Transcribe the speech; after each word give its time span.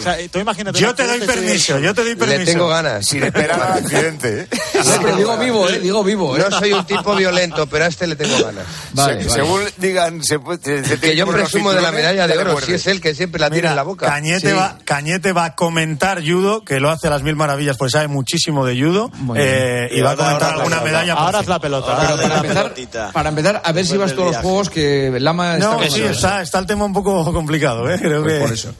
O 0.00 0.02
sea, 0.02 0.16
tú 0.30 0.38
imagínate. 0.38 0.78
Yo 0.78 0.94
te 0.94 1.06
doy 1.06 1.20
permiso, 1.20 1.78
yo 1.78 1.94
te 1.94 2.02
doy 2.04 2.14
permiso. 2.16 2.38
Le 2.40 2.44
tengo 2.46 2.68
ganas. 2.68 3.06
Sin 3.06 3.22
esperar 3.22 3.60
al 3.60 3.84
accidente. 3.84 4.40
¿eh? 4.42 4.48
No, 4.80 5.02
pero 5.02 5.16
digo 5.16 5.36
vivo, 5.36 5.68
¿eh? 5.68 5.78
Digo 5.78 6.02
vivo, 6.02 6.36
¿eh? 6.36 6.44
No 6.50 6.58
soy 6.58 6.72
un 6.72 6.86
tipo 6.86 7.14
violento, 7.14 7.66
pero 7.66 7.84
a 7.84 7.88
este 7.88 8.06
le 8.06 8.16
tengo 8.16 8.34
ganas. 8.42 8.64
Vale, 8.94 9.22
Se- 9.22 9.28
vale. 9.28 9.30
Según 9.42 9.62
digan, 9.76 10.24
se, 10.24 10.38
puede- 10.38 10.62
se- 10.62 10.82
se 10.84 10.90
Que 10.94 10.96
tiene 11.08 11.16
yo 11.16 11.26
presumo 11.26 11.72
de 11.72 11.80
la 11.82 11.92
medalla 11.92 12.26
de 12.26 12.38
oro, 12.38 12.58
si 12.60 12.72
es 12.72 12.86
él 12.86 13.00
que 13.00 13.14
siempre 13.14 13.38
la 13.40 13.48
tiene 13.48 13.60
Mira, 13.62 13.70
en 13.70 13.76
la 13.76 13.82
boca. 13.82 14.06
Cañete, 14.06 14.50
Sí. 14.50 14.56
va, 14.56 14.78
Cañete 14.84 15.32
va 15.32 15.44
a 15.44 15.54
comentar 15.54 16.22
judo, 16.24 16.64
que 16.64 16.80
lo 16.80 16.90
hace 16.90 17.08
a 17.08 17.10
las 17.10 17.22
mil 17.22 17.36
maravillas, 17.36 17.76
pues 17.76 17.92
sabe 17.92 18.08
muchísimo 18.08 18.64
de 18.64 18.80
judo. 18.80 19.10
Eh, 19.36 19.88
y 19.92 20.00
va 20.00 20.12
a 20.12 20.16
comentar 20.16 20.54
alguna 20.54 20.80
medalla. 20.80 21.12
Ahora 21.12 21.40
haz 21.40 21.46
la 21.48 21.58
pelota. 21.60 22.00
De 22.16 22.22
Para 22.22 22.28
la 22.28 22.36
empezar, 22.40 23.12
para 23.12 23.28
empezar, 23.28 23.62
a 23.64 23.72
ver 23.72 23.86
si 23.86 23.96
vas 23.98 24.14
todos 24.14 24.32
los 24.32 24.42
juegos 24.42 24.70
que 24.70 25.12
Lama 25.20 25.54
está 25.58 25.72
No, 25.74 25.90
sí, 25.90 26.02
está, 26.02 26.40
está 26.42 26.58
el 26.58 26.66
tema 26.66 26.84
un 26.86 26.92
poco 26.94 27.24
complicado, 27.34 27.88
¿eh? 27.90 27.98
Creo 28.00 28.22
Pues 28.22 28.32
que... 28.34 28.40
por 28.40 28.52
eso. 28.52 28.74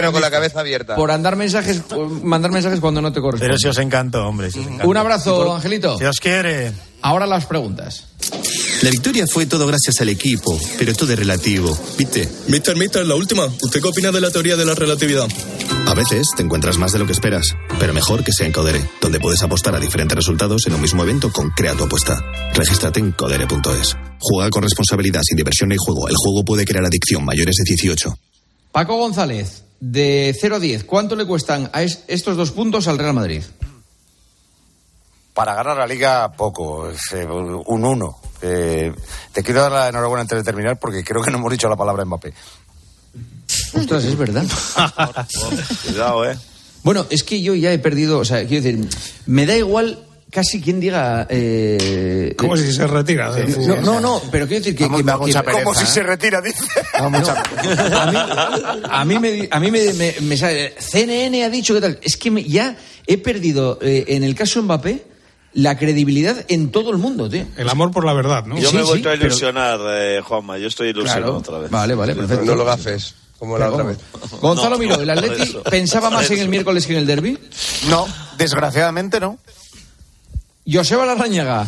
Pero 0.00 0.12
con 0.12 0.20
la 0.20 0.30
cabeza 0.30 0.60
abierta. 0.60 0.96
Por 0.96 1.10
andar 1.10 1.36
mensajes, 1.36 1.82
mandar 2.22 2.50
mensajes 2.50 2.80
cuando 2.80 3.00
no 3.00 3.12
te 3.12 3.20
corresponde. 3.20 3.46
Pero 3.46 3.58
si 3.58 3.68
os 3.68 3.78
encantó, 3.78 4.26
hombre. 4.26 4.50
Si 4.50 4.60
os 4.60 4.66
encantó. 4.66 4.88
Un 4.88 4.96
abrazo, 4.96 5.54
Angelito. 5.54 5.98
Si 5.98 6.04
os 6.04 6.18
quiere. 6.20 6.72
Ahora 7.02 7.26
las 7.26 7.46
preguntas. 7.46 8.08
La 8.82 8.90
victoria 8.90 9.24
fue 9.26 9.46
todo 9.46 9.66
gracias 9.66 10.00
al 10.00 10.08
equipo, 10.08 10.56
pero 10.78 10.94
todo 10.94 11.12
es 11.12 11.18
relativo, 11.18 11.76
¿viste? 11.96 12.28
Mister, 12.46 12.76
mister, 12.76 13.04
la 13.04 13.16
última. 13.16 13.46
¿Usted 13.46 13.80
qué 13.80 13.88
opina 13.88 14.12
de 14.12 14.20
la 14.20 14.30
teoría 14.30 14.56
de 14.56 14.64
la 14.64 14.74
relatividad? 14.74 15.26
A 15.86 15.94
veces 15.94 16.28
te 16.36 16.42
encuentras 16.42 16.78
más 16.78 16.92
de 16.92 17.00
lo 17.00 17.06
que 17.06 17.12
esperas, 17.12 17.56
pero 17.80 17.92
mejor 17.92 18.22
que 18.22 18.32
sea 18.32 18.46
en 18.46 18.52
Codere, 18.52 18.88
donde 19.00 19.18
puedes 19.18 19.42
apostar 19.42 19.74
a 19.74 19.80
diferentes 19.80 20.14
resultados 20.14 20.66
en 20.66 20.74
un 20.74 20.82
mismo 20.82 21.02
evento 21.02 21.32
con 21.32 21.50
Crea 21.50 21.74
tu 21.74 21.84
apuesta. 21.84 22.22
Regístrate 22.54 23.00
en 23.00 23.12
codere.es. 23.12 23.96
Juega 24.20 24.50
con 24.50 24.62
responsabilidad, 24.62 25.22
sin 25.24 25.36
diversión 25.36 25.70
ni 25.70 25.76
juego. 25.76 26.08
El 26.08 26.14
juego 26.16 26.44
puede 26.44 26.64
crear 26.64 26.84
adicción 26.84 27.24
mayores 27.24 27.56
de 27.56 27.64
18. 27.64 28.14
Paco 28.70 28.96
González, 28.96 29.64
de 29.80 30.36
0 30.40 30.56
a 30.56 30.58
10, 30.60 30.84
¿cuánto 30.84 31.14
le 31.16 31.24
cuestan 31.26 31.70
a 31.72 31.82
es- 31.82 32.04
estos 32.08 32.36
dos 32.36 32.50
puntos 32.50 32.88
al 32.88 32.98
Real 32.98 33.14
Madrid? 33.14 33.42
Para 35.34 35.54
ganar 35.54 35.76
la 35.76 35.86
liga, 35.86 36.32
poco. 36.32 36.90
Es, 36.90 37.12
eh, 37.12 37.24
un 37.24 37.84
1. 37.84 38.20
te 38.40 39.42
quiero 39.44 39.60
dar 39.62 39.70
la 39.72 39.88
enhorabuena 39.88 40.22
antes 40.22 40.38
de 40.38 40.44
terminar 40.44 40.78
porque 40.78 41.04
creo 41.04 41.22
que 41.22 41.30
no 41.30 41.38
hemos 41.38 41.52
dicho 41.52 41.68
la 41.68 41.76
palabra 41.76 42.04
Mbappé. 42.04 42.34
Ostras, 43.74 44.04
es 44.04 44.16
verdad. 44.16 44.44
Cuidado, 45.84 46.28
¿eh? 46.28 46.36
Bueno, 46.82 47.06
es 47.10 47.22
que 47.22 47.40
yo 47.42 47.54
ya 47.54 47.72
he 47.72 47.78
perdido, 47.78 48.18
o 48.18 48.24
sea, 48.24 48.46
quiero 48.46 48.62
decir, 48.64 48.88
me 49.26 49.46
da 49.46 49.56
igual 49.56 50.06
casi 50.30 50.60
quien 50.60 50.80
diga... 50.80 51.26
Eh, 51.30 52.34
Como 52.36 52.56
si 52.56 52.72
se 52.72 52.86
retira. 52.86 53.32
del 53.32 53.66
no, 53.66 53.76
no, 53.80 54.00
no, 54.00 54.22
pero 54.30 54.46
quiero 54.46 54.62
decir 54.64 54.76
que... 54.76 54.84
Vamos, 54.84 55.00
que- 55.00 55.06
da 55.06 55.12
que- 55.14 55.18
mucha 55.26 55.42
Como 55.64 55.74
si 55.74 55.86
se 55.86 56.02
retira, 56.02 56.40
dice. 56.40 56.64
Da 56.92 57.08
mucha 57.08 57.42
a 58.02 58.06
mí, 58.10 58.18
a 58.90 59.04
mí 59.04 59.18
me, 59.18 59.32
di- 59.32 59.48
a 59.50 59.60
mí 59.60 59.70
me, 59.70 59.92
me- 59.94 60.14
me 60.22 60.36
sale, 60.36 60.74
CNN 60.78 61.44
ha 61.44 61.50
dicho 61.50 61.74
que 61.74 61.80
tal. 61.80 61.98
Es 62.02 62.16
que 62.16 62.30
me- 62.30 62.44
ya 62.44 62.76
he 63.06 63.18
perdido, 63.18 63.78
eh, 63.82 64.04
en 64.08 64.24
el 64.24 64.34
caso 64.34 64.62
Mbappé, 64.62 65.06
la 65.54 65.78
credibilidad 65.78 66.44
en 66.48 66.70
todo 66.70 66.90
el 66.90 66.98
mundo, 66.98 67.28
tío. 67.28 67.46
El 67.56 67.68
amor 67.68 67.90
por 67.90 68.04
la 68.04 68.12
verdad, 68.12 68.44
¿no? 68.44 68.58
Yo 68.58 68.68
Sí, 68.70 68.76
me 68.76 68.82
he 68.82 68.84
sí, 68.84 68.90
vuelto 68.90 69.08
a 69.08 69.12
pero- 69.12 69.26
ilusionar, 69.26 69.80
eh, 69.90 70.20
Juanma. 70.22 70.58
Yo 70.58 70.68
estoy 70.68 70.90
ilusionado 70.90 71.22
Claro. 71.22 71.38
otra 71.38 71.58
vez. 71.58 71.70
Vale, 71.70 71.94
vale, 71.94 72.14
perfecto. 72.14 72.44
No 72.44 72.54
lo 72.54 72.64
gafes, 72.66 73.14
como 73.38 73.56
la 73.58 73.70
otra 73.70 73.84
vez. 73.84 73.96
Gonzalo 74.42 74.76
No, 74.78 74.84
no, 74.96 75.00
¿el 75.02 75.10
Atleti 75.10 75.56
pensaba 75.70 76.10
más 76.10 76.30
en 76.30 76.38
el 76.40 76.48
miércoles 76.48 76.86
que 76.86 76.92
en 76.92 76.98
el 77.00 77.06
derby? 77.06 77.38
No, 77.88 78.06
desgraciadamente 78.36 79.18
no. 79.20 79.38
Joseba 80.70 81.06
Larrañaga, 81.06 81.66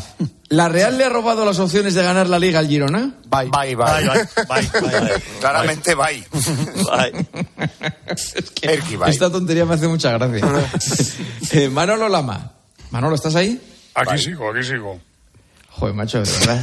¿la 0.50 0.68
Real 0.68 0.98
le 0.98 1.04
ha 1.04 1.08
robado 1.08 1.44
las 1.46 1.58
opciones 1.58 1.94
de 1.94 2.02
ganar 2.02 2.28
la 2.28 2.38
Liga 2.38 2.58
al 2.58 2.68
Girona? 2.68 3.14
Bye, 3.28 3.48
bye, 3.50 3.74
bye. 3.74 3.86
Bye, 3.86 4.26
bye, 4.46 4.80
bye, 4.80 5.00
bye. 5.00 5.22
Claramente 5.40 5.94
bye. 5.94 6.26
Bye. 6.84 7.26
Esta 9.08 9.30
tontería 9.30 9.64
me 9.64 9.74
hace 9.74 9.88
mucha 9.88 10.12
gracia. 10.18 10.46
Eh, 11.52 11.68
Manolo 11.68 12.08
Lama. 12.08 12.52
Manolo, 12.90 13.16
¿estás 13.16 13.34
ahí? 13.34 13.60
Aquí 13.94 14.18
sigo, 14.18 14.50
aquí 14.50 14.62
sigo. 14.62 15.00
Joder, 15.70 15.94
macho, 15.94 16.22
de 16.22 16.30
verdad. 16.30 16.62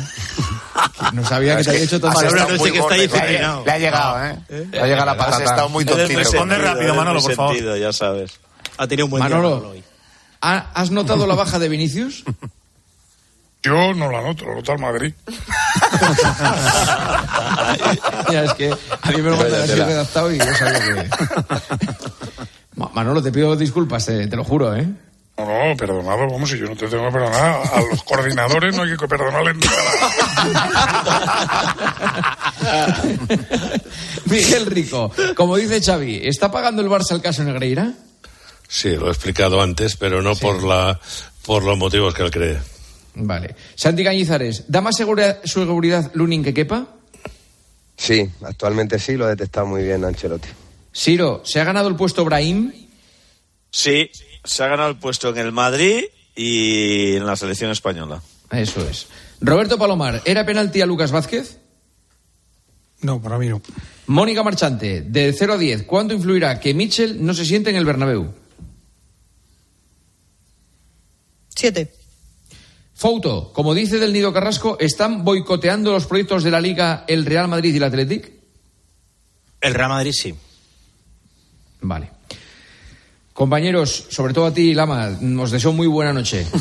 No 1.13 1.25
sabía 1.25 1.57
que 1.57 1.63
te 1.63 1.69
había 1.71 1.83
hecho 1.83 1.99
Palabra 1.99 2.27
estado 2.27 2.57
no 2.57 2.63
sé 2.63 2.71
que 2.71 2.79
está. 2.79 2.95
Le 3.65 3.71
ha 3.71 3.79
llegado, 3.79 4.25
¿eh? 4.25 4.67
Le 4.71 4.79
ha 4.79 4.85
llegado 4.85 5.05
la 5.07 5.17
patata. 5.17 5.37
Has 5.37 5.43
estado 5.43 5.69
muy 5.69 5.83
tontito. 5.83 6.19
Responde 6.19 6.57
rápido, 6.57 6.93
Manolo, 6.93 7.21
por 7.21 7.33
favor. 7.33 7.77
ya 7.77 7.91
sabes. 7.91 8.39
Ha 8.77 8.87
tenido 8.87 9.05
un 9.07 9.11
buen 9.11 9.25
día 9.25 9.35
Manolo. 9.35 9.73
Manolo 10.41 10.53
hoy. 10.53 10.55
¿ha- 10.57 10.71
¿Has 10.73 10.91
notado 10.91 11.25
la 11.27 11.35
baja 11.35 11.59
de 11.59 11.69
Vinicius? 11.69 12.23
Yo 13.63 13.93
no 13.93 14.11
la 14.11 14.21
noto, 14.21 14.45
lo 14.45 14.55
nota 14.55 14.73
el 14.73 14.79
Madrid. 14.79 15.13
ya, 18.31 18.43
es 18.43 18.53
que 18.53 18.71
a 18.71 19.11
mí 19.11 19.21
me 19.21 19.29
lo 19.29 19.37
mandan 19.37 19.61
así 19.61 19.73
redactado 19.73 20.31
y 20.31 20.37
yo 20.37 20.45
sabía 20.55 20.79
que... 20.79 21.09
Ma- 22.75 22.91
Manolo, 22.93 23.21
te 23.23 23.31
pido 23.31 23.55
disculpas, 23.55 24.05
te, 24.05 24.27
te 24.27 24.35
lo 24.35 24.43
juro, 24.43 24.75
¿eh? 24.75 24.85
No, 25.37 25.45
no, 25.69 25.77
perdonado, 25.77 26.27
vamos, 26.31 26.49
si 26.49 26.57
yo 26.57 26.65
no 26.67 26.75
te 26.75 26.87
tengo 26.87 27.05
que 27.07 27.11
perdonar. 27.13 27.61
A 27.73 27.81
los 27.91 28.03
coordinadores 28.03 28.75
no 28.75 28.83
hay 28.83 28.97
que 28.97 29.07
perdonarles 29.07 29.55
nada. 29.57 30.97
Miguel 34.25 34.65
Rico, 34.65 35.11
como 35.35 35.55
dice 35.57 35.81
Xavi, 35.81 36.21
¿está 36.23 36.51
pagando 36.51 36.81
el 36.81 36.89
Barça 36.89 37.11
el 37.13 37.21
caso 37.21 37.43
Negreira? 37.43 37.91
Sí, 38.67 38.95
lo 38.95 39.07
he 39.07 39.11
explicado 39.11 39.61
antes, 39.61 39.95
pero 39.95 40.21
no 40.21 40.35
por, 40.35 40.63
la, 40.63 40.99
por 41.45 41.63
los 41.63 41.77
motivos 41.77 42.13
que 42.13 42.23
él 42.23 42.31
cree. 42.31 42.59
Vale. 43.15 43.55
Santi 43.75 44.03
Cañizares, 44.03 44.65
¿da 44.67 44.81
más 44.81 44.95
seguridad, 44.95 45.41
seguridad 45.43 46.11
Lunin 46.13 46.43
que 46.43 46.53
quepa? 46.53 46.87
Sí, 47.97 48.29
actualmente 48.43 48.99
sí, 48.99 49.15
lo 49.15 49.25
ha 49.25 49.29
detectado 49.29 49.65
muy 49.65 49.83
bien 49.83 50.05
Ancelotti. 50.05 50.49
Siro, 50.91 51.41
¿se 51.43 51.59
ha 51.59 51.63
ganado 51.63 51.87
el 51.87 51.95
puesto 51.95 52.23
Brahim? 52.23 52.71
Sí, 53.71 54.09
se 54.43 54.63
ha 54.63 54.67
ganado 54.67 54.89
el 54.89 54.97
puesto 54.97 55.29
en 55.29 55.37
el 55.37 55.51
Madrid 55.51 56.03
y 56.35 57.15
en 57.15 57.25
la 57.25 57.35
selección 57.35 57.71
española. 57.71 58.21
Eso 58.51 58.87
es. 58.87 59.07
Roberto 59.41 59.77
Palomar, 59.77 60.21
¿era 60.25 60.45
penalti 60.45 60.81
a 60.81 60.85
Lucas 60.85 61.11
Vázquez? 61.11 61.59
No, 63.01 63.21
para 63.21 63.37
mí 63.37 63.47
no. 63.47 63.61
Mónica 64.07 64.43
Marchante, 64.43 65.01
de 65.01 65.33
0 65.33 65.53
a 65.53 65.57
10, 65.57 65.83
¿cuánto 65.83 66.13
influirá 66.13 66.59
que 66.59 66.73
Mitchell 66.73 67.23
no 67.23 67.33
se 67.33 67.45
siente 67.45 67.69
en 67.69 67.75
el 67.75 67.85
Bernabéu? 67.85 68.33
Siete. 71.57 71.91
Fouto, 72.93 73.51
como 73.51 73.73
dice 73.73 73.97
del 73.97 74.13
Nido 74.13 74.31
Carrasco, 74.31 74.77
¿están 74.79 75.25
boicoteando 75.25 75.91
los 75.91 76.05
proyectos 76.05 76.43
de 76.43 76.51
la 76.51 76.61
Liga 76.61 77.03
el 77.07 77.25
Real 77.25 77.47
Madrid 77.47 77.73
y 77.73 77.77
el 77.77 77.83
Athletic? 77.83 78.31
El 79.59 79.73
Real 79.73 79.89
Madrid 79.89 80.11
sí. 80.13 80.35
Vale. 81.81 82.11
Compañeros, 83.33 84.05
sobre 84.09 84.35
todo 84.35 84.45
a 84.45 84.53
ti, 84.53 84.75
Lama, 84.75 85.17
os 85.39 85.51
deseo 85.51 85.73
muy 85.73 85.87
buena 85.87 86.13
noche. 86.13 86.45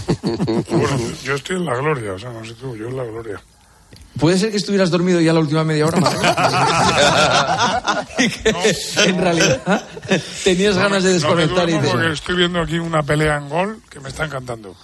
Bueno, 0.69 0.99
yo 1.23 1.34
estoy 1.34 1.57
en 1.57 1.65
la 1.65 1.77
gloria, 1.77 2.15
o 2.15 2.19
sea, 2.19 2.31
no 2.31 2.45
sé 2.45 2.55
tú, 2.55 2.75
yo 2.77 2.89
en 2.89 2.97
la 2.97 3.05
gloria. 3.05 3.41
¿Puede 4.19 4.38
ser 4.38 4.50
que 4.50 4.56
estuvieras 4.56 4.91
dormido 4.91 5.21
ya 5.21 5.32
la 5.32 5.41
última 5.41 5.65
media 5.65 5.87
hora 5.87 6.00
más? 6.00 6.15
Y 8.19 8.31
que, 8.31 8.49
en 9.04 9.21
realidad 9.21 9.84
tenías 10.43 10.77
ganas 10.78 11.03
de 11.03 11.19
No 11.21 11.34
me 11.34 11.43
desconectar 11.47 11.69
y 11.69 11.78
te... 11.78 11.88
porque 11.88 12.12
estoy 12.12 12.37
viendo 12.37 12.60
aquí 12.60 12.78
una 12.78 13.03
pelea 13.03 13.37
en 13.37 13.49
gol 13.49 13.82
que 13.91 14.00
me 14.00 14.09
está 14.09 14.25
encantando. 14.25 14.75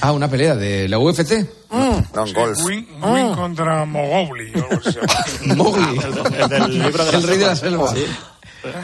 Ah, 0.00 0.12
una 0.12 0.28
pelea 0.28 0.54
de 0.54 0.88
la 0.88 0.98
UFC. 0.98 1.46
No, 1.70 2.26
en 2.26 2.32
golf. 2.32 2.58
Win, 2.64 2.86
Win 3.02 3.34
contra 3.34 3.84
Mogobli. 3.84 4.52
Mowgli. 5.46 6.00
El 6.38 6.48
del 6.48 6.78
libro 6.82 7.04
de 7.04 7.12
la 7.12 7.18
El 7.18 7.22
rey 7.22 7.38
de 7.38 7.46
la 7.46 7.56
selva. 7.56 7.92
selva. 7.92 8.08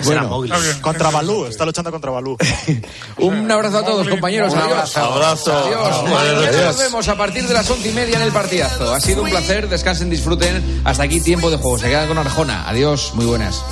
Será 0.03 0.23
Bueno. 0.25 0.61
Contra 0.81 1.11
Balú, 1.11 1.47
está 1.47 1.65
luchando 1.65 1.91
contra 1.91 2.11
Balú. 2.11 2.37
un 3.19 3.51
abrazo 3.51 3.79
a 3.79 3.85
todos, 3.85 4.09
compañeros. 4.09 4.53
un 4.53 4.59
Adiós. 4.59 4.97
Abrazo. 4.97 5.57
Adiós. 5.57 6.57
Nos 6.65 6.79
vemos 6.79 7.09
a 7.09 7.17
partir 7.17 7.47
de 7.47 7.55
las 7.55 7.69
once 7.71 7.89
y 7.89 7.93
media 7.93 8.17
en 8.17 8.23
el 8.23 8.33
partidazo. 8.33 8.93
Ha 8.93 9.01
sido 9.01 9.23
un 9.23 9.31
placer. 9.31 9.69
Descansen, 9.69 10.11
disfruten. 10.11 10.83
Hasta 10.85 11.05
aquí 11.05 11.21
tiempo 11.21 11.51
de 11.51 11.57
juego. 11.57 11.79
Se 11.79 11.89
quedan 11.89 12.09
con 12.09 12.19
Arjona. 12.19 12.69
Adiós. 12.69 13.13
Muy 13.15 13.27
buenas. 13.27 13.63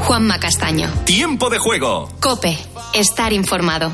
Juanma 0.00 0.38
Castaño. 0.40 0.90
Tiempo 1.04 1.50
de 1.50 1.58
juego. 1.58 2.08
Cope. 2.20 2.58
Estar 2.94 3.32
informado. 3.32 3.92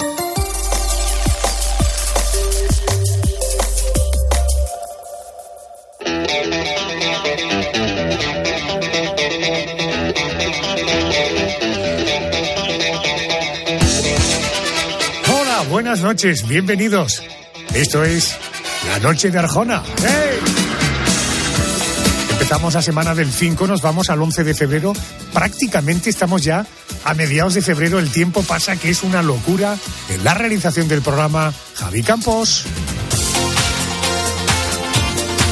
Buenas 15.97 16.15
noches, 16.15 16.47
bienvenidos. 16.47 17.23
Esto 17.73 18.05
es 18.05 18.37
La 18.87 18.99
Noche 18.99 19.31
de 19.31 19.39
Arjona. 19.39 19.83
¡Hey! 19.99 20.39
Empezamos 22.33 22.75
la 22.75 22.83
semana 22.83 23.15
del 23.15 23.33
5, 23.33 23.67
nos 23.67 23.81
vamos 23.81 24.11
al 24.11 24.21
11 24.21 24.45
de 24.45 24.53
febrero. 24.53 24.93
Prácticamente 25.33 26.11
estamos 26.11 26.43
ya 26.43 26.67
a 27.03 27.15
mediados 27.15 27.55
de 27.55 27.63
febrero. 27.63 27.99
El 27.99 28.11
tiempo 28.11 28.43
pasa 28.43 28.77
que 28.77 28.91
es 28.91 29.03
una 29.05 29.23
locura. 29.23 29.75
En 30.11 30.23
la 30.23 30.35
realización 30.35 30.87
del 30.87 31.01
programa, 31.01 31.55
Javi 31.77 32.03
Campos. 32.03 32.65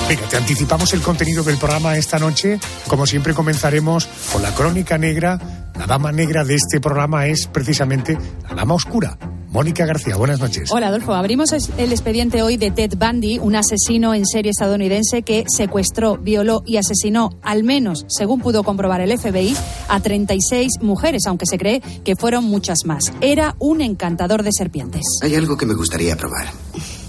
Venga, 0.06 0.28
te 0.28 0.36
anticipamos 0.36 0.92
el 0.92 1.00
contenido 1.00 1.42
del 1.42 1.56
programa 1.56 1.96
esta 1.96 2.18
noche. 2.18 2.60
Como 2.86 3.06
siempre 3.06 3.32
comenzaremos 3.32 4.06
con 4.30 4.42
la 4.42 4.54
crónica 4.54 4.98
negra. 4.98 5.38
La 5.78 5.86
dama 5.86 6.12
negra 6.12 6.44
de 6.44 6.56
este 6.56 6.80
programa 6.80 7.28
es 7.28 7.46
precisamente 7.46 8.18
la 8.46 8.54
dama 8.54 8.74
oscura. 8.74 9.16
Mónica 9.54 9.86
García, 9.86 10.16
buenas 10.16 10.40
noches. 10.40 10.68
Hola 10.72 10.88
Adolfo, 10.88 11.14
abrimos 11.14 11.52
el 11.52 11.92
expediente 11.92 12.42
hoy 12.42 12.56
de 12.56 12.72
Ted 12.72 12.94
Bundy, 12.98 13.38
un 13.38 13.54
asesino 13.54 14.12
en 14.12 14.26
serie 14.26 14.50
estadounidense 14.50 15.22
que 15.22 15.44
secuestró, 15.46 16.18
violó 16.18 16.64
y 16.66 16.76
asesinó, 16.76 17.38
al 17.40 17.62
menos, 17.62 18.04
según 18.08 18.40
pudo 18.40 18.64
comprobar 18.64 19.00
el 19.00 19.16
FBI, 19.16 19.56
a 19.86 20.00
36 20.00 20.80
mujeres, 20.80 21.22
aunque 21.28 21.46
se 21.46 21.56
cree 21.56 21.80
que 22.04 22.16
fueron 22.16 22.42
muchas 22.42 22.78
más. 22.84 23.12
Era 23.20 23.54
un 23.60 23.80
encantador 23.80 24.42
de 24.42 24.50
serpientes. 24.52 25.02
Hay 25.22 25.36
algo 25.36 25.56
que 25.56 25.66
me 25.66 25.74
gustaría 25.74 26.16
probar. 26.16 26.48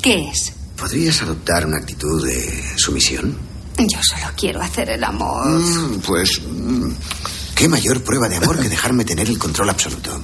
¿Qué 0.03 0.29
es? 0.29 0.53
¿Podrías 0.77 1.19
adoptar 1.23 1.65
una 1.65 1.77
actitud 1.77 2.27
de 2.27 2.63
sumisión? 2.77 3.35
Yo 3.79 3.99
solo 4.03 4.31
quiero 4.37 4.61
hacer 4.61 4.91
el 4.91 5.03
amor. 5.03 5.47
Mm, 5.47 5.99
pues, 6.01 6.39
mm, 6.47 6.89
¿qué 7.55 7.67
mayor 7.67 8.03
prueba 8.03 8.29
de 8.29 8.35
amor 8.35 8.59
que 8.59 8.69
dejarme 8.69 9.03
tener 9.03 9.27
el 9.29 9.39
control 9.39 9.71
absoluto? 9.71 10.21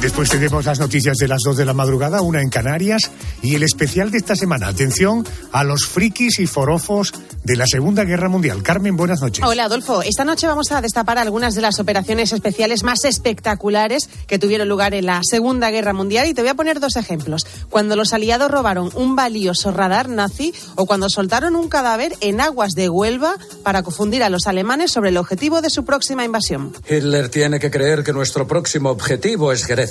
Después 0.00 0.30
tenemos 0.30 0.64
las 0.64 0.78
noticias 0.78 1.16
de 1.16 1.26
las 1.26 1.40
2 1.44 1.56
de 1.56 1.64
la 1.64 1.74
madrugada, 1.74 2.22
una 2.22 2.40
en 2.40 2.50
Canarias 2.50 3.10
y 3.42 3.56
el 3.56 3.64
especial 3.64 4.12
de 4.12 4.18
esta 4.18 4.36
semana. 4.36 4.68
Atención 4.68 5.26
a 5.50 5.64
los 5.64 5.86
frikis 5.86 6.38
y 6.38 6.46
forofos 6.46 7.12
de 7.42 7.56
la 7.56 7.66
Segunda 7.66 8.04
Guerra 8.04 8.28
Mundial. 8.28 8.62
Carmen, 8.62 8.96
buenas 8.96 9.20
noches. 9.20 9.44
Hola 9.44 9.64
Adolfo, 9.64 10.02
esta 10.02 10.24
noche 10.24 10.46
vamos 10.46 10.70
a 10.70 10.80
destapar 10.80 11.18
algunas 11.18 11.56
de 11.56 11.62
las 11.62 11.80
operaciones 11.80 12.32
especiales 12.32 12.84
más 12.84 13.04
espectaculares 13.04 14.08
que 14.28 14.38
tuvieron 14.38 14.68
lugar 14.68 14.94
en 14.94 15.06
la 15.06 15.20
Segunda 15.28 15.68
Guerra 15.72 15.92
Mundial 15.92 16.28
y 16.28 16.34
te 16.34 16.42
voy 16.42 16.50
a 16.50 16.54
poner 16.54 16.78
dos 16.78 16.94
ejemplos. 16.94 17.44
Cuando 17.68 17.96
los 17.96 18.12
aliados 18.12 18.52
robaron 18.52 18.92
un 18.94 19.16
valioso 19.16 19.72
radar 19.72 20.08
nazi 20.08 20.54
o 20.76 20.86
cuando 20.86 21.08
soltaron 21.10 21.56
un 21.56 21.68
cadáver 21.68 22.14
en 22.20 22.40
aguas 22.40 22.74
de 22.74 22.88
Huelva 22.88 23.34
para 23.64 23.82
confundir 23.82 24.22
a 24.22 24.30
los 24.30 24.46
alemanes 24.46 24.92
sobre 24.92 25.10
el 25.10 25.16
objetivo 25.16 25.60
de 25.60 25.70
su 25.70 25.84
próxima 25.84 26.24
invasión. 26.24 26.72
Hitler 26.88 27.30
tiene 27.30 27.58
que 27.58 27.72
creer 27.72 28.04
que 28.04 28.12
nuestro 28.12 28.46
próximo 28.46 28.90
objetivo 28.90 29.50
es 29.50 29.66
Grecia 29.66 29.87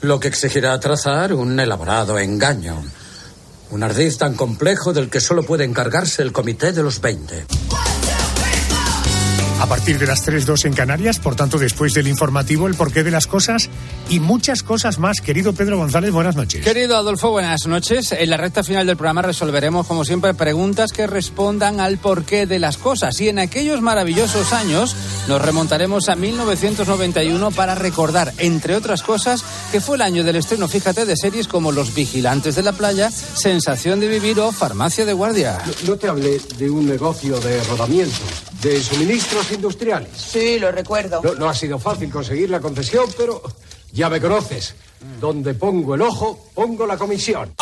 lo 0.00 0.20
que 0.20 0.28
exigirá 0.28 0.78
trazar 0.78 1.32
un 1.32 1.58
elaborado 1.58 2.18
engaño. 2.18 2.82
Un 3.70 3.82
ardiz 3.82 4.18
tan 4.18 4.34
complejo 4.34 4.92
del 4.92 5.10
que 5.10 5.20
solo 5.20 5.42
puede 5.42 5.64
encargarse 5.64 6.22
el 6.22 6.32
Comité 6.32 6.72
de 6.72 6.82
los 6.82 7.00
Veinte. 7.00 7.46
A 9.64 9.66
partir 9.66 9.98
de 9.98 10.06
las 10.06 10.28
3.2 10.28 10.66
en 10.66 10.74
Canarias, 10.74 11.18
por 11.18 11.36
tanto, 11.36 11.56
después 11.56 11.94
del 11.94 12.06
informativo, 12.06 12.68
el 12.68 12.74
porqué 12.74 13.02
de 13.02 13.10
las 13.10 13.26
cosas 13.26 13.70
y 14.10 14.20
muchas 14.20 14.62
cosas 14.62 14.98
más. 14.98 15.22
Querido 15.22 15.54
Pedro 15.54 15.78
González, 15.78 16.12
buenas 16.12 16.36
noches. 16.36 16.62
Querido 16.62 16.98
Adolfo, 16.98 17.30
buenas 17.30 17.66
noches. 17.66 18.12
En 18.12 18.28
la 18.28 18.36
recta 18.36 18.62
final 18.62 18.86
del 18.86 18.98
programa 18.98 19.22
resolveremos, 19.22 19.86
como 19.86 20.04
siempre, 20.04 20.34
preguntas 20.34 20.92
que 20.92 21.06
respondan 21.06 21.80
al 21.80 21.96
porqué 21.96 22.44
de 22.44 22.58
las 22.58 22.76
cosas. 22.76 23.18
Y 23.22 23.30
en 23.30 23.38
aquellos 23.38 23.80
maravillosos 23.80 24.52
años 24.52 24.94
nos 25.28 25.40
remontaremos 25.40 26.10
a 26.10 26.14
1991 26.14 27.50
para 27.52 27.74
recordar, 27.74 28.34
entre 28.36 28.76
otras 28.76 29.02
cosas, 29.02 29.42
que 29.72 29.80
fue 29.80 29.96
el 29.96 30.02
año 30.02 30.24
del 30.24 30.36
estreno, 30.36 30.68
fíjate, 30.68 31.06
de 31.06 31.16
series 31.16 31.48
como 31.48 31.72
Los 31.72 31.94
Vigilantes 31.94 32.54
de 32.54 32.64
la 32.64 32.72
Playa, 32.74 33.10
Sensación 33.10 33.98
de 33.98 34.08
Vivir 34.08 34.38
o 34.40 34.52
Farmacia 34.52 35.06
de 35.06 35.14
Guardia. 35.14 35.62
No, 35.64 35.92
no 35.92 35.96
te 35.96 36.08
hablé 36.08 36.38
de 36.58 36.68
un 36.68 36.86
negocio 36.86 37.40
de 37.40 37.64
rodamiento, 37.64 38.20
de 38.60 38.82
suministros 38.82 39.53
industriales. 39.54 40.10
Sí, 40.14 40.58
lo 40.58 40.70
recuerdo. 40.72 41.20
No, 41.22 41.34
no 41.34 41.48
ha 41.48 41.54
sido 41.54 41.78
fácil 41.78 42.10
conseguir 42.10 42.50
la 42.50 42.60
concesión, 42.60 43.06
pero 43.16 43.42
ya 43.92 44.10
me 44.10 44.20
conoces. 44.20 44.74
Donde 45.20 45.54
pongo 45.54 45.94
el 45.94 46.02
ojo, 46.02 46.48
pongo 46.54 46.86
la 46.86 46.96
comisión. 46.96 47.52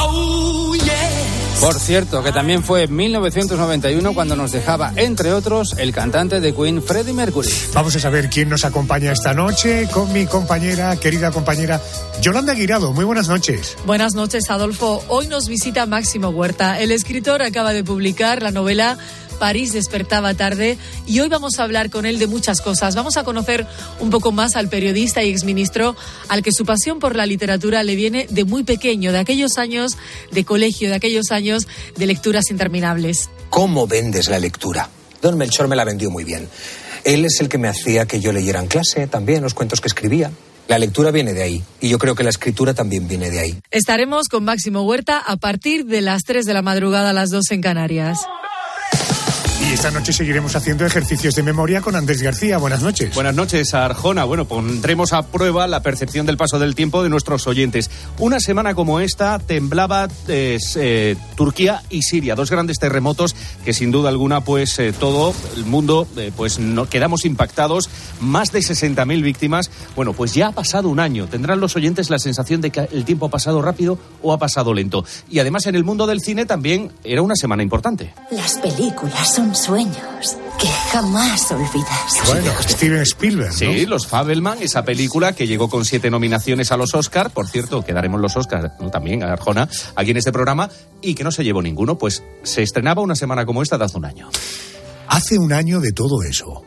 Por 1.63 1.79
cierto, 1.79 2.25
que 2.25 2.33
también 2.33 2.65
fue 2.65 2.85
en 2.85 2.97
1991 2.97 4.15
cuando 4.15 4.35
nos 4.35 4.51
dejaba, 4.51 4.93
entre 4.97 5.33
otros, 5.33 5.77
el 5.79 5.93
cantante 5.93 6.41
de 6.41 6.53
Queen, 6.53 6.83
Freddie 6.83 7.13
Mercury. 7.13 7.49
Vamos 7.73 7.95
a 7.95 8.01
saber 8.01 8.29
quién 8.31 8.49
nos 8.49 8.65
acompaña 8.65 9.13
esta 9.13 9.33
noche 9.33 9.89
con 9.93 10.13
mi 10.13 10.27
compañera, 10.27 10.97
querida 10.97 11.31
compañera 11.31 11.81
Yolanda 12.21 12.55
Guirado. 12.55 12.93
Muy 12.93 13.05
buenas 13.05 13.29
noches. 13.29 13.77
Buenas 13.87 14.15
noches, 14.15 14.51
Adolfo. 14.51 15.05
Hoy 15.07 15.29
nos 15.29 15.47
visita 15.47 15.87
Máximo 15.87 16.31
Huerta. 16.31 16.81
El 16.81 16.91
escritor 16.91 17.43
acaba 17.43 17.73
de 17.73 17.85
publicar 17.85 18.43
la 18.43 18.51
novela 18.51 18.99
París 19.43 19.73
despertaba 19.73 20.35
tarde 20.35 20.79
y 21.05 21.19
hoy 21.19 21.29
vamos 21.29 21.59
a 21.59 21.65
hablar 21.65 21.91
con 21.91 22.07
él 22.07 22.21
de 22.21 22.29
muchas 22.29 22.61
cosas. 22.61 22.95
Vamos 22.95 23.17
a 23.17 23.25
conocer 23.25 23.67
un 23.99 24.09
poco 24.09 24.31
más 24.31 24.55
al 24.55 24.69
periodista 24.69 25.25
y 25.25 25.31
exministro 25.31 25.97
al 26.29 26.45
que 26.45 26.53
su 26.53 26.65
pasión 26.65 27.01
por 27.01 27.17
la 27.17 27.27
literatura 27.27 27.83
le 27.83 27.97
viene 27.97 28.29
de 28.31 28.45
muy 28.45 28.63
pequeño, 28.63 29.11
de 29.11 29.19
aquellos 29.19 29.59
años 29.59 29.99
de 30.31 30.45
colegio, 30.45 30.91
de 30.91 30.95
aquellos 30.95 31.33
años 31.33 31.67
de 31.97 32.07
lecturas 32.07 32.53
interminables. 32.53 33.31
¿Cómo 33.51 33.89
vendes 33.89 34.29
la 34.29 34.39
lectura? 34.39 34.89
Don 35.21 35.37
Melchor 35.37 35.67
me 35.67 35.75
la 35.75 35.83
vendió 35.83 36.09
muy 36.09 36.23
bien. 36.23 36.49
Él 37.03 37.25
es 37.25 37.41
el 37.41 37.49
que 37.49 37.59
me 37.59 37.67
hacía 37.67 38.07
que 38.07 38.21
yo 38.21 38.31
leyera 38.31 38.61
en 38.61 38.69
clase 38.69 39.09
también 39.09 39.43
los 39.43 39.55
cuentos 39.55 39.81
que 39.81 39.89
escribía. 39.89 40.31
La 40.69 40.79
lectura 40.79 41.11
viene 41.11 41.33
de 41.33 41.43
ahí 41.43 41.65
y 41.81 41.89
yo 41.89 41.99
creo 41.99 42.15
que 42.15 42.23
la 42.23 42.31
escritura 42.31 42.75
también 42.75 43.09
viene 43.09 43.29
de 43.29 43.41
ahí. 43.41 43.59
Estaremos 43.73 44.29
con 44.29 44.45
Máximo 44.45 44.83
Huerta 44.83 45.19
a 45.19 45.37
partir 45.37 45.87
de 45.87 46.01
las 46.01 46.23
3 46.23 46.47
de 46.47 46.55
la 46.55 46.63
madrugada 46.63 47.11
a 47.11 47.13
las 47.13 47.31
2 47.31 47.51
en 47.51 47.61
Canarias. 47.61 48.21
Y 49.63 49.75
esta 49.75 49.91
noche 49.91 50.13
seguiremos 50.13 50.57
haciendo 50.57 50.85
ejercicios 50.85 51.35
de 51.35 51.43
memoria 51.43 51.81
con 51.81 51.95
Andrés 51.95 52.21
García. 52.21 52.59
Buenas 52.59 52.83
noches. 52.83 53.15
Buenas 53.15 53.35
noches, 53.35 53.73
Arjona. 53.75 54.25
Bueno, 54.25 54.45
pondremos 54.45 55.13
a 55.13 55.23
prueba 55.23 55.67
la 55.67 55.83
percepción 55.83 56.27
del 56.27 56.37
paso 56.37 56.59
del 56.59 56.75
tiempo 56.75 57.03
de 57.03 57.09
nuestros 57.09 57.47
oyentes. 57.47 57.91
Una 58.19 58.41
semana 58.41 58.75
como 58.75 59.01
esta 59.01 59.39
temblaba 59.39 60.09
eh, 60.29 60.59
eh, 60.77 61.17
Turquía 61.37 61.83
y 61.91 62.03
Siria, 62.03 62.35
dos 62.35 62.51
grandes 62.51 62.79
terremotos 62.79 63.37
que 63.65 63.73
sin 63.73 63.93
duda 63.93 64.09
alguna, 64.09 64.43
pues 64.43 64.79
eh, 64.79 64.93
todo 64.93 65.33
el 65.57 65.65
mundo, 65.65 66.07
eh, 66.17 66.33
pues 66.37 66.59
no, 66.59 66.89
quedamos 66.89 67.25
impactados. 67.25 67.89
Más 68.21 68.53
de 68.53 68.61
60.000 68.61 69.23
víctimas. 69.23 69.71
Bueno, 69.95 70.13
pues 70.13 70.35
ya 70.35 70.49
ha 70.49 70.53
pasado 70.53 70.89
un 70.89 71.01
año. 71.01 71.29
¿Tendrán 71.29 71.61
los 71.61 71.77
oyentes 71.77 72.11
la 72.11 72.19
sensación 72.19 72.61
de 72.61 72.71
que 72.71 72.89
el 72.93 73.05
tiempo 73.05 73.27
ha 73.27 73.31
pasado 73.31 73.63
rápido 73.63 73.99
o 74.23 74.33
ha 74.33 74.39
pasado 74.39 74.75
lento? 74.75 75.05
Y 75.31 75.39
además 75.39 75.67
en 75.67 75.77
el 75.77 75.85
mundo 75.85 76.07
del 76.07 76.21
cine 76.21 76.47
también 76.47 76.91
era 77.05 77.23
una 77.23 77.37
semana 77.37 77.63
importante. 77.63 78.13
Las 78.31 78.59
películas 78.59 79.35
son 79.35 79.52
sueños 79.55 80.37
que 80.61 80.69
jamás 80.69 81.51
olvidas. 81.51 82.21
Bueno, 82.27 82.53
Steven 82.61 83.03
Spielberg. 83.03 83.53
Sí, 83.53 83.87
Los 83.87 84.07
Fabelman, 84.07 84.59
esa 84.63 84.85
película 84.85 85.33
que 85.33 85.47
llegó 85.47 85.69
con 85.69 85.85
siete 85.85 86.11
nominaciones 86.11 86.71
a 86.71 86.77
los 86.77 86.95
Oscar, 86.95 87.31
por 87.31 87.49
cierto, 87.49 87.85
que 87.85 87.93
daremos 87.93 88.21
los 88.21 88.37
Oscar 88.37 88.73
¿no? 88.79 88.91
también 88.91 89.23
a 89.23 89.33
Arjona 89.33 89.69
aquí 89.97 90.13
en 90.13 90.17
este 90.19 90.33
programa, 90.33 90.71
y 91.01 91.15
que 91.15 91.25
no 91.25 91.33
se 91.33 91.43
llevó 91.43 91.63
ninguno, 91.63 91.99
pues 91.99 92.23
se 92.43 92.63
estrenaba 92.63 93.03
una 93.03 93.17
semana 93.17 93.45
como 93.45 93.63
esta 93.63 93.79
de 93.79 93.85
hace 93.85 93.99
un 93.99 94.05
año. 94.05 94.31
Hace 95.09 95.39
un 95.39 95.53
año 95.53 95.81
de 95.81 95.93
todo 95.93 96.23
eso. 96.23 96.63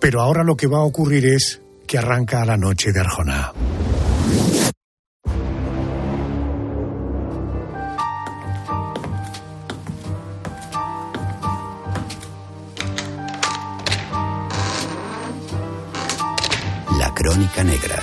Pero 0.00 0.20
ahora 0.20 0.42
lo 0.42 0.56
que 0.56 0.66
va 0.66 0.78
a 0.78 0.84
ocurrir 0.84 1.26
es 1.26 1.60
que 1.86 1.98
arranca 1.98 2.44
la 2.44 2.56
noche 2.56 2.92
de 2.92 3.00
Arjona. 3.00 3.52
Negra. 17.64 18.02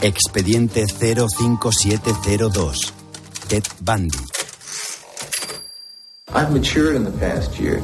Expediente 0.00 0.86
05702. 0.86 2.92
Ted 3.48 3.66
Bundy. 3.82 4.18
I've 6.32 6.52
matured 6.52 6.96
in 6.96 7.04
the 7.04 7.10
past 7.10 7.58
year. 7.58 7.82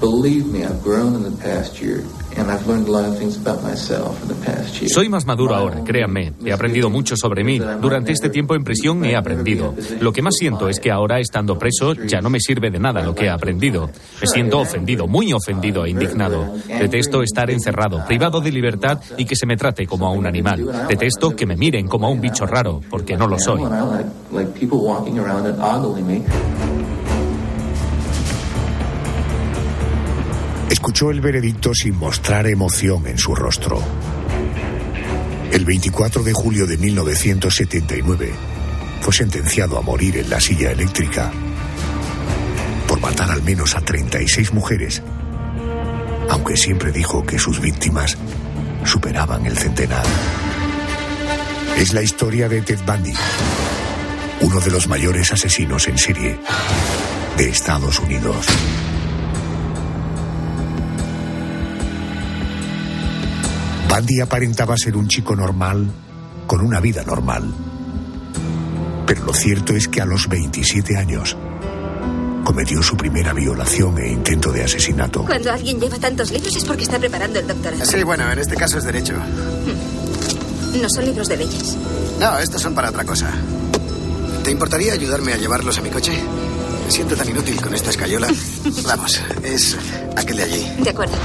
Believe 0.00 0.46
me, 0.46 0.64
I've 0.64 0.82
grown 0.82 1.14
in 1.14 1.22
the 1.22 1.36
past 1.42 1.80
year, 1.80 2.04
and 2.36 2.50
I've 2.50 2.66
learned 2.66 2.88
a 2.88 2.90
lot 2.90 3.04
of 3.04 3.18
things 3.18 3.36
about 3.36 3.62
myself 3.62 4.20
in 4.22 4.28
the 4.28 4.34
past 4.34 4.80
year. 4.80 4.88
Soy 4.88 5.08
más 5.08 5.26
maduro 5.26 5.54
ahora, 5.54 5.82
créanme. 5.84 6.32
He 6.44 6.52
aprendido 6.52 6.90
mucho 6.90 7.16
sobre 7.16 7.44
mí. 7.44 7.58
Durante 7.58 8.12
este 8.12 8.30
tiempo 8.30 8.54
en 8.54 8.64
prisión 8.64 9.04
he 9.04 9.16
aprendido. 9.16 9.74
Lo 10.00 10.12
que 10.12 10.22
más 10.22 10.34
siento 10.36 10.68
es 10.68 10.80
que 10.80 10.90
ahora, 10.90 11.20
estando 11.20 11.58
preso, 11.58 11.94
ya 11.94 12.20
no 12.20 12.30
me 12.30 12.40
sirve 12.40 12.70
de 12.70 12.78
nada 12.78 13.02
lo 13.02 13.14
que 13.14 13.26
he 13.26 13.30
aprendido. 13.30 13.90
Me 14.20 14.26
siento 14.26 14.58
ofendido, 14.58 15.06
muy 15.06 15.32
ofendido 15.32 15.84
e 15.84 15.90
indignado. 15.90 16.54
Detesto 16.66 17.22
estar 17.22 17.50
encerrado, 17.50 18.04
privado 18.06 18.40
de 18.40 18.52
libertad 18.52 19.00
y 19.16 19.24
que 19.24 19.36
se 19.36 19.46
me 19.46 19.56
trate 19.56 19.86
como 19.86 20.06
a 20.06 20.10
un 20.10 20.26
animal. 20.26 20.86
Detesto 20.88 21.34
que 21.34 21.46
me 21.46 21.56
miren 21.56 21.88
como 21.88 22.06
a 22.06 22.10
un 22.10 22.20
bicho 22.20 22.46
raro, 22.46 22.80
porque 22.90 23.16
no 23.16 23.26
lo 23.26 23.38
soy. 23.38 23.62
Escuchó 30.80 31.10
el 31.10 31.20
veredicto 31.20 31.74
sin 31.74 31.94
mostrar 31.98 32.46
emoción 32.46 33.06
en 33.06 33.18
su 33.18 33.34
rostro. 33.34 33.82
El 35.52 35.66
24 35.66 36.22
de 36.22 36.32
julio 36.32 36.66
de 36.66 36.78
1979 36.78 38.32
fue 39.02 39.12
sentenciado 39.12 39.76
a 39.76 39.82
morir 39.82 40.16
en 40.16 40.30
la 40.30 40.40
silla 40.40 40.70
eléctrica 40.70 41.30
por 42.88 42.98
matar 42.98 43.30
al 43.30 43.42
menos 43.42 43.76
a 43.76 43.82
36 43.82 44.54
mujeres, 44.54 45.02
aunque 46.30 46.56
siempre 46.56 46.92
dijo 46.92 47.26
que 47.26 47.38
sus 47.38 47.60
víctimas 47.60 48.16
superaban 48.86 49.44
el 49.44 49.58
centenar. 49.58 50.06
Es 51.76 51.92
la 51.92 52.00
historia 52.00 52.48
de 52.48 52.62
Ted 52.62 52.80
Bundy, 52.86 53.12
uno 54.40 54.58
de 54.60 54.70
los 54.70 54.88
mayores 54.88 55.30
asesinos 55.30 55.86
en 55.88 55.98
serie 55.98 56.38
de 57.36 57.50
Estados 57.50 58.00
Unidos. 58.00 58.46
Bundy 63.90 64.20
aparentaba 64.20 64.76
ser 64.76 64.96
un 64.96 65.08
chico 65.08 65.34
normal, 65.34 65.90
con 66.46 66.60
una 66.60 66.78
vida 66.78 67.02
normal. 67.02 67.52
Pero 69.04 69.24
lo 69.24 69.34
cierto 69.34 69.74
es 69.74 69.88
que 69.88 70.00
a 70.00 70.06
los 70.06 70.28
27 70.28 70.96
años 70.96 71.36
cometió 72.44 72.80
su 72.84 72.96
primera 72.96 73.32
violación 73.32 73.98
e 73.98 74.12
intento 74.12 74.52
de 74.52 74.62
asesinato. 74.62 75.24
Cuando 75.24 75.50
alguien 75.50 75.80
lleva 75.80 75.98
tantos 75.98 76.30
libros 76.30 76.54
es 76.54 76.64
porque 76.64 76.84
está 76.84 77.00
preparando 77.00 77.40
el 77.40 77.48
doctorado. 77.48 77.84
Sí, 77.84 78.04
bueno, 78.04 78.30
en 78.30 78.38
este 78.38 78.54
caso 78.54 78.78
es 78.78 78.84
derecho. 78.84 79.14
No 80.80 80.88
son 80.88 81.04
libros 81.04 81.28
de 81.28 81.36
leyes. 81.38 81.76
No, 82.20 82.38
estos 82.38 82.62
son 82.62 82.76
para 82.76 82.90
otra 82.90 83.04
cosa. 83.04 83.28
¿Te 84.44 84.52
importaría 84.52 84.92
ayudarme 84.92 85.32
a 85.32 85.36
llevarlos 85.36 85.78
a 85.78 85.82
mi 85.82 85.90
coche? 85.90 86.12
Me 86.86 86.92
siento 86.92 87.16
tan 87.16 87.28
inútil 87.28 87.60
con 87.60 87.74
esta 87.74 87.90
escayola. 87.90 88.28
Vamos, 88.84 89.20
es 89.42 89.76
aquel 90.16 90.36
de 90.36 90.42
allí. 90.44 90.72
De 90.78 90.90
acuerdo. 90.90 91.16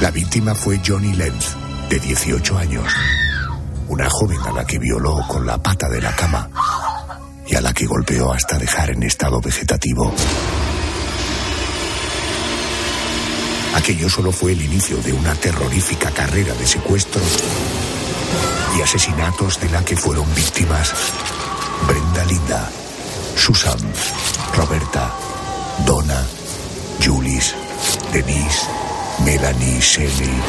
La 0.00 0.10
víctima 0.10 0.54
fue 0.54 0.80
Johnny 0.84 1.12
Lenz, 1.14 1.54
de 1.88 1.98
18 1.98 2.58
años. 2.58 2.92
Una 3.88 4.08
joven 4.10 4.40
a 4.44 4.52
la 4.52 4.66
que 4.66 4.78
violó 4.78 5.20
con 5.28 5.46
la 5.46 5.58
pata 5.58 5.88
de 5.88 6.00
la 6.00 6.14
cama 6.14 6.48
y 7.46 7.54
a 7.54 7.60
la 7.60 7.72
que 7.72 7.86
golpeó 7.86 8.32
hasta 8.32 8.58
dejar 8.58 8.90
en 8.90 9.02
estado 9.02 9.40
vegetativo. 9.40 10.12
Aquello 13.74 14.08
solo 14.08 14.32
fue 14.32 14.52
el 14.52 14.62
inicio 14.62 14.96
de 14.98 15.12
una 15.12 15.34
terrorífica 15.34 16.10
carrera 16.10 16.54
de 16.54 16.66
secuestros 16.66 17.42
y 18.78 18.82
asesinatos 18.82 19.60
de 19.60 19.70
la 19.70 19.84
que 19.84 19.96
fueron 19.96 20.26
víctimas 20.34 20.92
Brenda 21.86 22.24
Linda, 22.24 22.70
Susan, 23.36 23.78
Roberta, 24.56 25.12
Donna, 25.84 26.24
Julis, 27.04 27.54
Denise, 28.12 28.66
Melanie, 29.22 29.80
Shelley. 29.80 30.42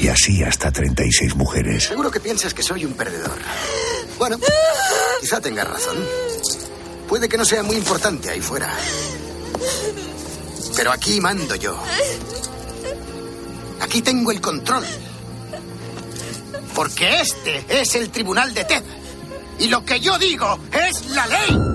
Y 0.00 0.08
así 0.08 0.42
hasta 0.42 0.70
36 0.70 1.36
mujeres. 1.36 1.84
Seguro 1.84 2.10
que 2.10 2.20
piensas 2.20 2.52
que 2.52 2.62
soy 2.62 2.84
un 2.84 2.94
perdedor. 2.94 3.38
Bueno, 4.18 4.38
quizá 5.20 5.40
tengas 5.40 5.68
razón. 5.68 5.96
Puede 7.08 7.28
que 7.28 7.36
no 7.36 7.44
sea 7.44 7.62
muy 7.62 7.76
importante 7.76 8.30
ahí 8.30 8.40
fuera. 8.40 8.74
Pero 10.76 10.92
aquí 10.92 11.20
mando 11.20 11.54
yo. 11.54 11.78
Aquí 13.80 14.02
tengo 14.02 14.32
el 14.32 14.40
control. 14.40 14.84
Porque 16.74 17.20
este 17.20 17.64
es 17.68 17.94
el 17.94 18.10
tribunal 18.10 18.52
de 18.52 18.64
Ted. 18.64 18.82
Y 19.58 19.68
lo 19.68 19.84
que 19.84 20.00
yo 20.00 20.18
digo 20.18 20.58
es 20.72 21.06
la 21.10 21.26
ley. 21.26 21.73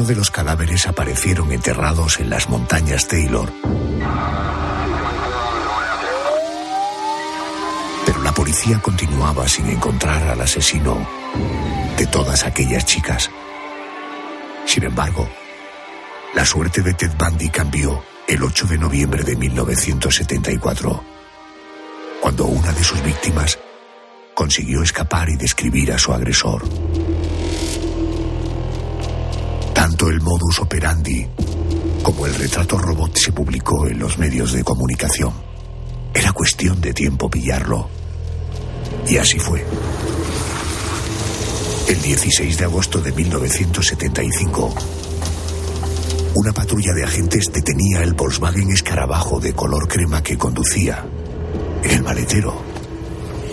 Algunos 0.00 0.16
de 0.16 0.18
los 0.18 0.30
cadáveres 0.30 0.86
aparecieron 0.86 1.52
enterrados 1.52 2.20
en 2.20 2.30
las 2.30 2.48
montañas 2.48 3.06
Taylor. 3.06 3.52
Pero 8.06 8.22
la 8.22 8.32
policía 8.32 8.80
continuaba 8.80 9.46
sin 9.46 9.68
encontrar 9.68 10.22
al 10.22 10.40
asesino 10.40 11.06
de 11.98 12.06
todas 12.06 12.44
aquellas 12.46 12.86
chicas. 12.86 13.30
Sin 14.64 14.84
embargo, 14.84 15.28
la 16.34 16.46
suerte 16.46 16.80
de 16.80 16.94
Ted 16.94 17.12
Bundy 17.18 17.50
cambió 17.50 18.02
el 18.26 18.42
8 18.42 18.68
de 18.68 18.78
noviembre 18.78 19.22
de 19.22 19.36
1974, 19.36 21.04
cuando 22.22 22.46
una 22.46 22.72
de 22.72 22.84
sus 22.84 23.02
víctimas 23.02 23.58
consiguió 24.32 24.82
escapar 24.82 25.28
y 25.28 25.36
describir 25.36 25.92
a 25.92 25.98
su 25.98 26.14
agresor. 26.14 26.62
Tanto 29.90 30.08
el 30.08 30.20
modus 30.20 30.60
operandi 30.60 31.26
como 32.04 32.24
el 32.24 32.32
retrato 32.36 32.78
robot 32.78 33.16
se 33.16 33.32
publicó 33.32 33.88
en 33.88 33.98
los 33.98 34.18
medios 34.18 34.52
de 34.52 34.62
comunicación. 34.62 35.32
Era 36.14 36.32
cuestión 36.32 36.80
de 36.80 36.94
tiempo 36.94 37.28
pillarlo. 37.28 37.88
Y 39.08 39.16
así 39.16 39.40
fue. 39.40 39.66
El 41.88 42.00
16 42.00 42.56
de 42.56 42.64
agosto 42.66 43.00
de 43.00 43.10
1975, 43.10 44.74
una 46.36 46.52
patrulla 46.52 46.92
de 46.94 47.02
agentes 47.02 47.50
detenía 47.52 48.04
el 48.04 48.14
Volkswagen 48.14 48.70
Escarabajo 48.70 49.40
de 49.40 49.54
color 49.54 49.88
crema 49.88 50.22
que 50.22 50.38
conducía. 50.38 51.04
En 51.82 51.90
el 51.90 52.04
maletero, 52.04 52.62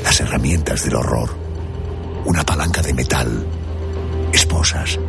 las 0.03 0.19
herramientas 0.19 0.83
del 0.83 0.97
horror, 0.97 1.35
una 2.25 2.43
palanca 2.43 2.83
de 2.83 2.93
metal, 2.93 3.47
esposas, 4.31 4.99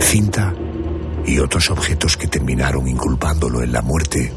cinta 0.00 0.54
y 1.26 1.38
otros 1.38 1.70
objetos 1.70 2.16
que 2.16 2.26
terminaron 2.26 2.88
inculpándolo 2.88 3.62
en 3.62 3.72
la 3.72 3.82
muerte 3.82 4.32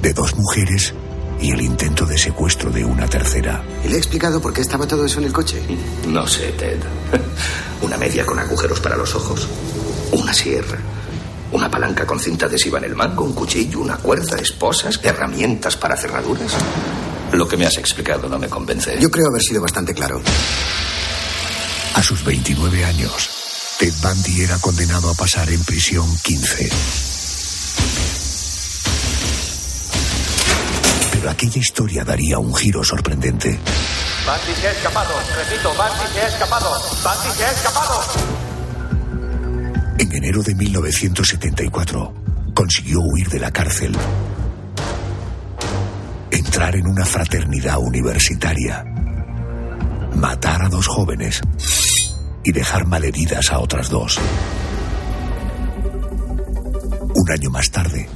de 0.00 0.12
dos 0.12 0.36
mujeres 0.36 0.94
y 1.40 1.50
el 1.50 1.60
intento 1.60 2.06
de 2.06 2.16
secuestro 2.16 2.70
de 2.70 2.84
una 2.84 3.06
tercera. 3.06 3.64
¿Y 3.84 3.88
le 3.88 3.96
he 3.96 3.98
explicado 3.98 4.40
por 4.40 4.52
qué 4.52 4.60
estaba 4.60 4.86
todo 4.86 5.04
eso 5.04 5.18
en 5.18 5.26
el 5.26 5.32
coche? 5.32 5.60
No 6.08 6.26
sé, 6.26 6.52
Ted. 6.52 6.78
Una 7.82 7.96
media 7.96 8.24
con 8.24 8.38
agujeros 8.38 8.80
para 8.80 8.96
los 8.96 9.14
ojos. 9.14 9.48
Una 10.12 10.32
sierra. 10.32 10.78
Una 11.50 11.70
palanca 11.70 12.06
con 12.06 12.18
cinta 12.18 12.46
adhesiva 12.46 12.78
en 12.78 12.84
el 12.84 12.94
mango, 12.94 13.24
un 13.24 13.34
cuchillo, 13.34 13.80
una 13.80 13.96
cuerda, 13.96 14.38
esposas, 14.38 15.00
herramientas 15.02 15.76
para 15.76 15.96
cerraduras. 15.96 16.54
Lo 17.32 17.46
que 17.46 17.56
me 17.56 17.66
has 17.66 17.76
explicado 17.76 18.28
no 18.28 18.38
me 18.38 18.48
convence. 18.48 18.96
Yo 19.00 19.10
creo 19.10 19.28
haber 19.28 19.42
sido 19.42 19.60
bastante 19.60 19.92
claro. 19.92 20.22
A 21.94 22.02
sus 22.02 22.24
29 22.24 22.84
años, 22.84 23.41
Ted 23.82 23.94
Bundy 24.00 24.42
era 24.42 24.56
condenado 24.60 25.10
a 25.10 25.14
pasar 25.14 25.50
en 25.50 25.60
prisión 25.64 26.06
15. 26.22 26.68
Pero 31.10 31.28
aquella 31.28 31.58
historia 31.58 32.04
daría 32.04 32.38
un 32.38 32.54
giro 32.54 32.84
sorprendente. 32.84 33.58
Bandy 34.24 34.54
se 34.54 34.68
ha 34.68 34.70
escapado. 34.70 35.14
Repito, 35.36 35.74
Bandy 35.74 36.12
se 36.14 36.20
ha 36.20 36.28
escapado. 36.28 36.80
Bandy 37.02 37.36
se 37.36 37.44
ha 37.44 37.50
escapado. 37.50 38.00
En 39.98 40.12
enero 40.12 40.42
de 40.44 40.54
1974, 40.54 42.14
consiguió 42.54 43.00
huir 43.00 43.28
de 43.30 43.40
la 43.40 43.50
cárcel, 43.50 43.96
entrar 46.30 46.76
en 46.76 46.86
una 46.86 47.04
fraternidad 47.04 47.78
universitaria, 47.78 48.84
matar 50.14 50.62
a 50.62 50.68
dos 50.68 50.86
jóvenes 50.86 51.42
y 52.44 52.52
dejar 52.52 52.86
malheridas 52.86 53.52
a 53.52 53.58
otras 53.60 53.88
dos. 53.88 54.18
Un 57.14 57.30
año 57.30 57.50
más 57.50 57.70
tarde, 57.70 58.08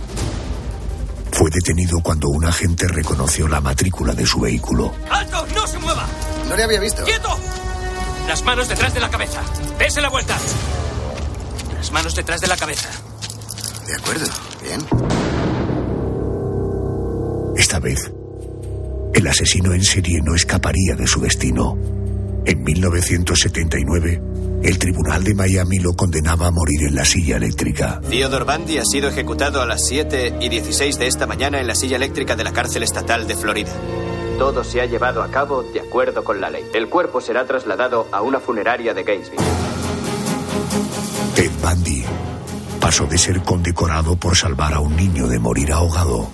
fue 1.37 1.51
detenido 1.51 2.01
cuando 2.01 2.29
un 2.29 2.47
agente 2.47 2.89
reconoció 2.89 3.47
la 3.47 3.61
matrícula 3.61 4.15
de 4.15 4.25
su 4.25 4.41
vehículo. 4.41 4.95
¡Alto! 5.11 5.47
¡No 5.55 5.67
se 5.67 5.79
mueva! 5.79 6.07
No 6.49 6.57
le 6.57 6.63
había 6.63 6.81
visto. 6.81 7.05
¡Quieto! 7.05 7.29
Las 8.27 8.43
manos 8.43 8.69
detrás 8.69 8.95
de 8.95 9.01
la 9.01 9.11
cabeza. 9.11 9.43
Dese 9.79 10.01
la 10.01 10.09
vuelta. 10.09 10.35
Las 11.77 11.93
manos 11.93 12.15
detrás 12.15 12.41
de 12.41 12.47
la 12.47 12.57
cabeza. 12.57 12.89
De 13.87 13.95
acuerdo. 13.95 14.27
Bien. 14.63 14.81
Esta 17.57 17.79
vez, 17.81 18.11
el 19.15 19.27
asesino 19.27 19.75
en 19.75 19.85
serie 19.85 20.21
no 20.23 20.35
escaparía 20.35 20.97
de 20.97 21.07
su 21.07 21.21
destino. 21.21 21.77
En 22.47 22.63
1979, 22.63 24.23
el 24.63 24.79
tribunal 24.79 25.25
de 25.25 25.35
Miami 25.35 25.81
lo 25.81 25.95
condenaba 25.95 26.47
a 26.47 26.51
morir 26.53 26.85
en 26.87 26.95
la 26.95 27.05
silla 27.05 27.39
eléctrica. 27.39 28.01
Theodore 28.09 28.45
Bundy 28.45 28.79
ha 28.79 28.85
sido 28.85 29.09
ejecutado 29.09 29.61
a 29.61 29.67
las 29.67 29.85
7 29.85 30.37
y 30.41 30.49
16 30.49 30.97
de 30.97 31.09
esta 31.09 31.27
mañana 31.27 31.61
en 31.61 31.67
la 31.67 31.75
silla 31.75 31.97
eléctrica 31.97 32.37
de 32.37 32.45
la 32.45 32.53
cárcel 32.53 32.85
estatal 32.85 33.27
de 33.27 33.35
Florida. 33.35 33.73
Todo 34.39 34.63
se 34.63 34.81
ha 34.81 34.87
llevado 34.87 35.25
a 35.25 35.31
cabo 35.33 35.65
de 35.65 35.81
acuerdo 35.81 36.23
con 36.23 36.41
la 36.41 36.49
ley. 36.49 36.63
El 36.73 36.89
cuerpo 36.89 37.21
será 37.21 37.45
trasladado 37.47 38.07
a 38.13 38.23
una 38.23 38.39
funeraria 38.39 38.95
de 38.95 39.03
Gainesville. 39.03 39.43
Ted 41.35 41.51
Bundy 41.61 42.05
pasó 42.81 43.07
de 43.07 43.19
ser 43.19 43.43
condecorado 43.43 44.15
por 44.15 44.37
salvar 44.37 44.73
a 44.73 44.79
un 44.79 44.95
niño 44.95 45.27
de 45.27 45.41
morir 45.41 45.73
ahogado 45.73 46.31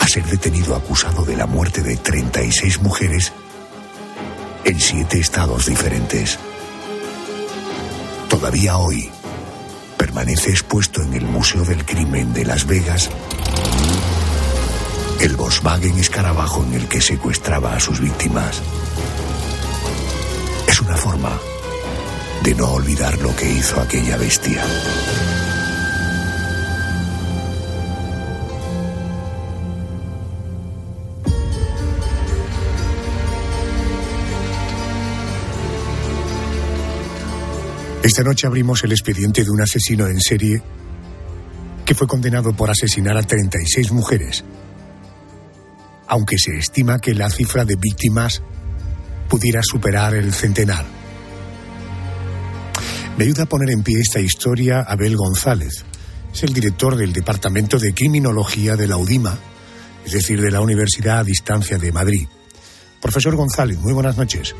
a 0.00 0.08
ser 0.08 0.24
detenido 0.24 0.74
acusado 0.74 1.22
de 1.26 1.36
la 1.36 1.46
muerte 1.46 1.82
de 1.82 1.96
36 1.98 2.80
mujeres 2.80 3.30
en 4.74 4.80
siete 4.80 5.20
estados 5.20 5.66
diferentes. 5.66 6.36
Todavía 8.28 8.76
hoy 8.76 9.08
permanece 9.96 10.50
expuesto 10.50 11.00
en 11.00 11.14
el 11.14 11.24
Museo 11.24 11.64
del 11.64 11.84
Crimen 11.84 12.32
de 12.32 12.44
Las 12.44 12.66
Vegas 12.66 13.08
el 15.20 15.36
Volkswagen 15.36 15.96
escarabajo 15.96 16.64
en 16.64 16.74
el 16.74 16.88
que 16.88 17.00
secuestraba 17.00 17.76
a 17.76 17.80
sus 17.80 18.00
víctimas. 18.00 18.60
Es 20.66 20.80
una 20.80 20.96
forma 20.96 21.38
de 22.42 22.54
no 22.56 22.72
olvidar 22.72 23.16
lo 23.18 23.34
que 23.36 23.48
hizo 23.48 23.80
aquella 23.80 24.16
bestia. 24.16 24.64
Esta 38.04 38.22
noche 38.22 38.46
abrimos 38.46 38.84
el 38.84 38.92
expediente 38.92 39.44
de 39.44 39.50
un 39.50 39.62
asesino 39.62 40.06
en 40.06 40.20
serie 40.20 40.60
que 41.86 41.94
fue 41.94 42.06
condenado 42.06 42.52
por 42.52 42.68
asesinar 42.68 43.16
a 43.16 43.22
36 43.22 43.92
mujeres, 43.92 44.44
aunque 46.06 46.36
se 46.38 46.54
estima 46.58 46.98
que 46.98 47.14
la 47.14 47.30
cifra 47.30 47.64
de 47.64 47.76
víctimas 47.76 48.42
pudiera 49.26 49.62
superar 49.62 50.12
el 50.12 50.34
centenar. 50.34 50.84
Me 53.16 53.24
ayuda 53.24 53.44
a 53.44 53.46
poner 53.46 53.70
en 53.70 53.82
pie 53.82 54.00
esta 54.00 54.20
historia 54.20 54.82
Abel 54.82 55.16
González. 55.16 55.86
Es 56.30 56.42
el 56.42 56.52
director 56.52 56.96
del 56.96 57.14
Departamento 57.14 57.78
de 57.78 57.94
Criminología 57.94 58.76
de 58.76 58.86
la 58.86 58.98
UDIMA, 58.98 59.38
es 60.04 60.12
decir, 60.12 60.42
de 60.42 60.50
la 60.50 60.60
Universidad 60.60 61.20
a 61.20 61.24
Distancia 61.24 61.78
de 61.78 61.90
Madrid. 61.90 62.28
Profesor 63.00 63.34
González, 63.34 63.78
muy 63.78 63.94
buenas 63.94 64.18
noches. 64.18 64.54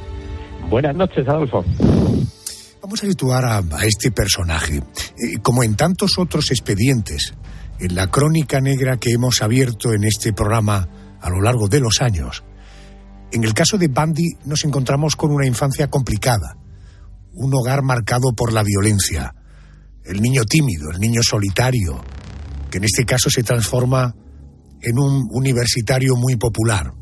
Buenas 0.70 0.96
noches, 0.96 1.28
Adolfo. 1.28 1.62
Vamos 2.84 3.02
a 3.02 3.06
situar 3.06 3.46
a, 3.46 3.62
este 3.86 4.10
personaje. 4.10 4.76
Eh, 4.76 5.38
como 5.40 5.62
en 5.62 5.74
tantos 5.74 6.18
otros 6.18 6.50
expedientes, 6.50 7.32
en 7.80 7.94
la 7.94 8.10
crónica 8.10 8.60
negra 8.60 8.98
que 8.98 9.10
hemos 9.10 9.40
abierto 9.40 9.94
en 9.94 10.04
este 10.04 10.34
programa 10.34 10.86
a 11.18 11.30
lo 11.30 11.40
largo 11.40 11.66
de 11.66 11.80
los 11.80 12.02
años, 12.02 12.44
en 13.32 13.42
el 13.42 13.54
caso 13.54 13.78
de 13.78 13.88
Bandy 13.88 14.34
nos 14.44 14.66
encontramos 14.66 15.16
con 15.16 15.30
una 15.30 15.46
infancia 15.46 15.88
complicada, 15.88 16.58
un 17.32 17.54
hogar 17.54 17.82
marcado 17.82 18.34
por 18.36 18.52
la 18.52 18.62
violencia, 18.62 19.34
el 20.04 20.20
niño 20.20 20.44
tímido, 20.44 20.90
el 20.90 21.00
niño 21.00 21.22
solitario, 21.22 22.04
que 22.70 22.76
en 22.76 22.84
este 22.84 23.06
caso 23.06 23.30
se 23.30 23.42
transforma 23.42 24.14
en 24.82 24.98
un 24.98 25.26
universitario 25.30 26.16
muy 26.16 26.36
popular. 26.36 26.92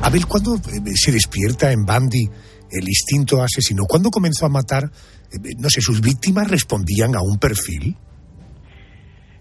Abel, 0.00 0.26
¿cuándo 0.26 0.54
eh, 0.54 0.92
se 0.94 1.12
despierta 1.12 1.72
en 1.72 1.84
Bandy 1.84 2.30
el 2.70 2.88
instinto 2.88 3.42
asesino? 3.42 3.84
¿Cuándo 3.88 4.10
comenzó 4.10 4.46
a 4.46 4.48
matar? 4.48 4.84
Eh, 4.84 5.54
No 5.58 5.68
sé, 5.68 5.80
¿sus 5.80 6.00
víctimas 6.00 6.50
respondían 6.50 7.14
a 7.14 7.22
un 7.22 7.38
perfil? 7.38 7.96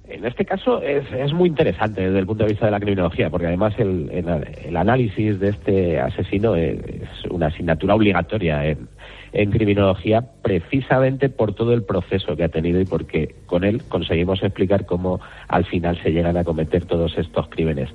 En 0.08 0.24
este 0.24 0.46
caso 0.46 0.82
es, 0.82 1.04
es 1.12 1.34
muy 1.34 1.50
interesante 1.50 2.02
desde 2.02 2.20
el 2.20 2.26
punto 2.28 2.44
de 2.44 2.52
vista 2.52 2.66
de 2.68 2.72
la 2.72 2.80
criminología, 2.80 3.30
porque 3.30 3.48
además 3.48 3.74
el, 3.80 4.10
el, 4.12 4.78
análisis 4.78 5.40
de 5.40 5.50
este 5.50 6.00
asesino 6.00 6.56
es, 6.56 6.78
es 6.80 7.32
una 7.32 7.48
asignatura 7.48 7.96
obligatoria 7.96 8.66
en, 8.66 8.88
en 9.36 9.52
criminología 9.52 10.24
precisamente 10.42 11.30
por 11.30 11.54
todo 11.54 11.74
el 11.74 11.84
proceso 11.84 12.36
que 12.36 12.46
ha 12.46 12.50
tenido 12.50 12.80
y 12.80 12.86
porque 12.86 13.36
con 13.46 13.64
él 13.64 13.82
conseguimos 13.90 14.42
explicar 14.42 14.86
cómo 14.86 15.20
al 15.48 15.66
final 15.66 16.02
se 16.02 16.12
llegan 16.12 16.38
a 16.38 16.44
cometer 16.44 16.86
todos 16.86 17.18
estos 17.18 17.50
crímenes. 17.50 17.90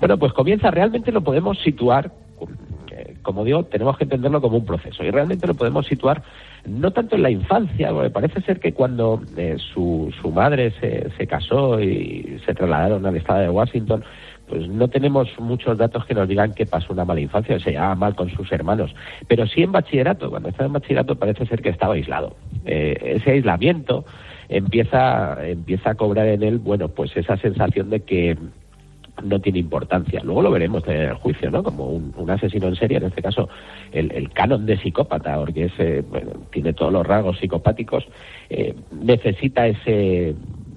Bueno, 0.00 0.18
pues 0.18 0.32
comienza, 0.32 0.70
realmente 0.70 1.12
lo 1.12 1.20
podemos 1.22 1.58
situar, 1.62 2.12
eh, 2.92 3.16
como 3.22 3.44
digo, 3.44 3.64
tenemos 3.64 3.96
que 3.96 4.04
entenderlo 4.04 4.40
como 4.40 4.56
un 4.58 4.64
proceso 4.64 5.04
y 5.04 5.10
realmente 5.10 5.46
lo 5.46 5.54
podemos 5.54 5.86
situar 5.86 6.22
no 6.66 6.90
tanto 6.90 7.16
en 7.16 7.22
la 7.22 7.30
infancia, 7.30 7.90
porque 7.92 8.10
parece 8.10 8.40
ser 8.42 8.58
que 8.60 8.72
cuando 8.72 9.22
eh, 9.36 9.56
su, 9.58 10.12
su 10.20 10.30
madre 10.30 10.72
se, 10.80 11.10
se 11.16 11.26
casó 11.26 11.80
y 11.80 12.40
se 12.44 12.54
trasladaron 12.54 13.06
al 13.06 13.16
estado 13.16 13.40
de 13.40 13.50
Washington, 13.50 14.04
pues 14.48 14.68
no 14.68 14.88
tenemos 14.88 15.28
muchos 15.38 15.76
datos 15.76 16.04
que 16.06 16.14
nos 16.14 16.28
digan 16.28 16.52
que 16.52 16.66
pasó 16.66 16.92
una 16.92 17.04
mala 17.04 17.20
infancia, 17.20 17.58
se 17.58 17.72
llevaba 17.72 17.94
mal 17.94 18.14
con 18.14 18.30
sus 18.30 18.50
hermanos. 18.52 18.94
Pero 19.28 19.46
sí 19.46 19.62
en 19.62 19.72
bachillerato, 19.72 20.30
cuando 20.30 20.48
estaba 20.48 20.66
en 20.66 20.72
bachillerato 20.74 21.16
parece 21.16 21.46
ser 21.46 21.62
que 21.62 21.70
estaba 21.70 21.94
aislado. 21.94 22.36
Eh, 22.64 23.16
ese 23.20 23.32
aislamiento 23.32 24.04
empieza, 24.48 25.36
empieza 25.46 25.90
a 25.90 25.94
cobrar 25.94 26.28
en 26.28 26.42
él, 26.42 26.58
bueno, 26.58 26.88
pues 26.88 27.16
esa 27.16 27.36
sensación 27.38 27.90
de 27.90 28.00
que 28.00 28.36
no 29.22 29.40
tiene 29.40 29.58
importancia. 29.58 30.20
Luego 30.22 30.42
lo 30.42 30.50
veremos 30.50 30.86
en 30.86 30.96
el 30.96 31.14
juicio, 31.14 31.50
¿no? 31.50 31.62
Como 31.62 31.88
un, 31.88 32.30
asesino 32.30 32.68
en 32.68 32.76
serie, 32.76 32.98
en 32.98 33.04
este 33.04 33.22
caso 33.22 33.48
el, 33.92 34.30
canon 34.30 34.66
de 34.66 34.78
psicópata, 34.78 35.36
porque 35.38 36.04
bueno, 36.10 36.32
tiene 36.52 36.72
todos 36.72 36.92
los 36.92 37.06
rasgos 37.06 37.38
psicopáticos, 37.38 38.06
eh, 38.50 38.74
necesita 38.90 39.66
ese 39.66 40.34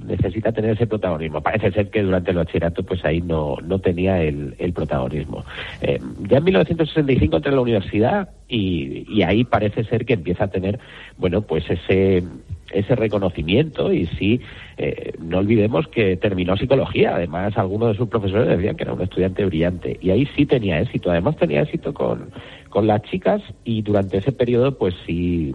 necesita 0.09 0.51
tener 0.51 0.71
ese 0.71 0.87
protagonismo. 0.87 1.41
Parece 1.41 1.71
ser 1.71 1.89
que 1.89 2.01
durante 2.01 2.31
el 2.31 2.37
bachillerato 2.37 2.83
pues 2.83 3.03
ahí 3.05 3.21
no, 3.21 3.57
no 3.63 3.79
tenía 3.79 4.21
el, 4.21 4.55
el 4.57 4.73
protagonismo. 4.73 5.45
Eh, 5.81 5.99
ya 6.27 6.37
en 6.37 6.43
1965 6.43 7.37
entra 7.37 7.51
a 7.51 7.55
la 7.55 7.61
universidad 7.61 8.29
y, 8.47 9.05
y 9.07 9.23
ahí 9.23 9.43
parece 9.43 9.83
ser 9.85 10.05
que 10.05 10.13
empieza 10.13 10.45
a 10.45 10.47
tener, 10.49 10.79
bueno, 11.17 11.41
pues 11.41 11.63
ese 11.69 12.23
ese 12.71 12.95
reconocimiento 12.95 13.91
y 13.91 14.05
sí, 14.05 14.41
eh, 14.77 15.13
no 15.19 15.39
olvidemos 15.39 15.87
que 15.87 16.17
terminó 16.17 16.55
psicología. 16.57 17.15
Además, 17.15 17.57
algunos 17.57 17.89
de 17.89 17.97
sus 17.97 18.09
profesores 18.09 18.47
decían 18.47 18.75
que 18.75 18.83
era 18.83 18.93
un 18.93 19.01
estudiante 19.01 19.45
brillante 19.45 19.97
y 20.01 20.11
ahí 20.11 20.27
sí 20.35 20.45
tenía 20.45 20.79
éxito. 20.79 21.11
Además, 21.11 21.37
tenía 21.37 21.61
éxito 21.61 21.93
con, 21.93 22.29
con 22.69 22.87
las 22.87 23.01
chicas 23.03 23.41
y 23.63 23.81
durante 23.81 24.17
ese 24.17 24.31
periodo, 24.31 24.77
pues 24.77 24.93
sí, 25.05 25.53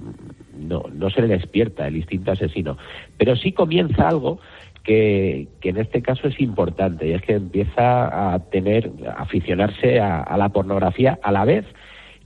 no, 0.56 0.84
no 0.92 1.10
se 1.10 1.22
le 1.22 1.28
despierta 1.28 1.86
el 1.86 1.96
instinto 1.96 2.32
asesino. 2.32 2.76
Pero 3.18 3.36
sí 3.36 3.52
comienza 3.52 4.08
algo 4.08 4.38
que, 4.82 5.48
que, 5.60 5.70
en 5.70 5.78
este 5.78 6.02
caso 6.02 6.28
es 6.28 6.40
importante 6.40 7.08
y 7.08 7.12
es 7.12 7.22
que 7.22 7.34
empieza 7.34 8.34
a 8.34 8.38
tener, 8.50 8.90
a 9.08 9.22
aficionarse 9.22 10.00
a, 10.00 10.20
a 10.20 10.36
la 10.36 10.50
pornografía 10.50 11.18
a 11.22 11.32
la 11.32 11.44
vez 11.44 11.64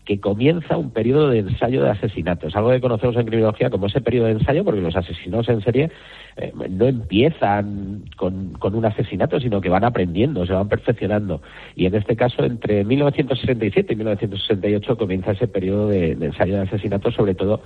que 0.08 0.20
comienza 0.20 0.78
un 0.78 0.90
periodo 0.90 1.28
de 1.28 1.40
ensayo 1.40 1.84
de 1.84 1.90
asesinatos, 1.90 2.56
algo 2.56 2.70
que 2.70 2.80
conocemos 2.80 3.14
en 3.16 3.26
criminología 3.26 3.68
como 3.68 3.88
ese 3.88 4.00
periodo 4.00 4.24
de 4.24 4.32
ensayo, 4.32 4.64
porque 4.64 4.80
los 4.80 4.96
asesinos 4.96 5.46
en 5.50 5.60
serie 5.60 5.90
eh, 6.38 6.50
no 6.70 6.86
empiezan 6.86 8.04
con, 8.16 8.54
con, 8.54 8.74
un 8.74 8.86
asesinato, 8.86 9.38
sino 9.38 9.60
que 9.60 9.68
van 9.68 9.84
aprendiendo, 9.84 10.46
se 10.46 10.54
van 10.54 10.66
perfeccionando. 10.66 11.42
Y 11.76 11.84
en 11.84 11.94
este 11.94 12.16
caso, 12.16 12.42
entre 12.42 12.84
1967 12.84 13.92
y 13.92 13.96
1968 13.96 14.96
comienza 14.96 15.32
ese 15.32 15.46
periodo 15.46 15.88
de, 15.88 16.12
ensayo 16.12 16.54
de 16.54 16.62
asesinatos, 16.62 17.12
sobre 17.12 17.34
todo 17.34 17.60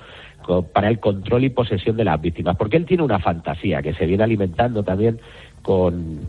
para 0.73 0.89
el 0.89 0.99
control 0.99 1.45
y 1.45 1.51
posesión 1.51 1.97
de 1.97 2.03
las 2.03 2.21
víctimas, 2.21 2.57
porque 2.57 2.77
él 2.77 2.87
tiene 2.87 3.05
una 3.05 3.21
fantasía 3.21 3.83
que 3.83 3.95
se 3.95 4.05
viene 4.05 4.25
alimentando 4.25 4.83
también 4.83 5.21
con, 5.63 6.23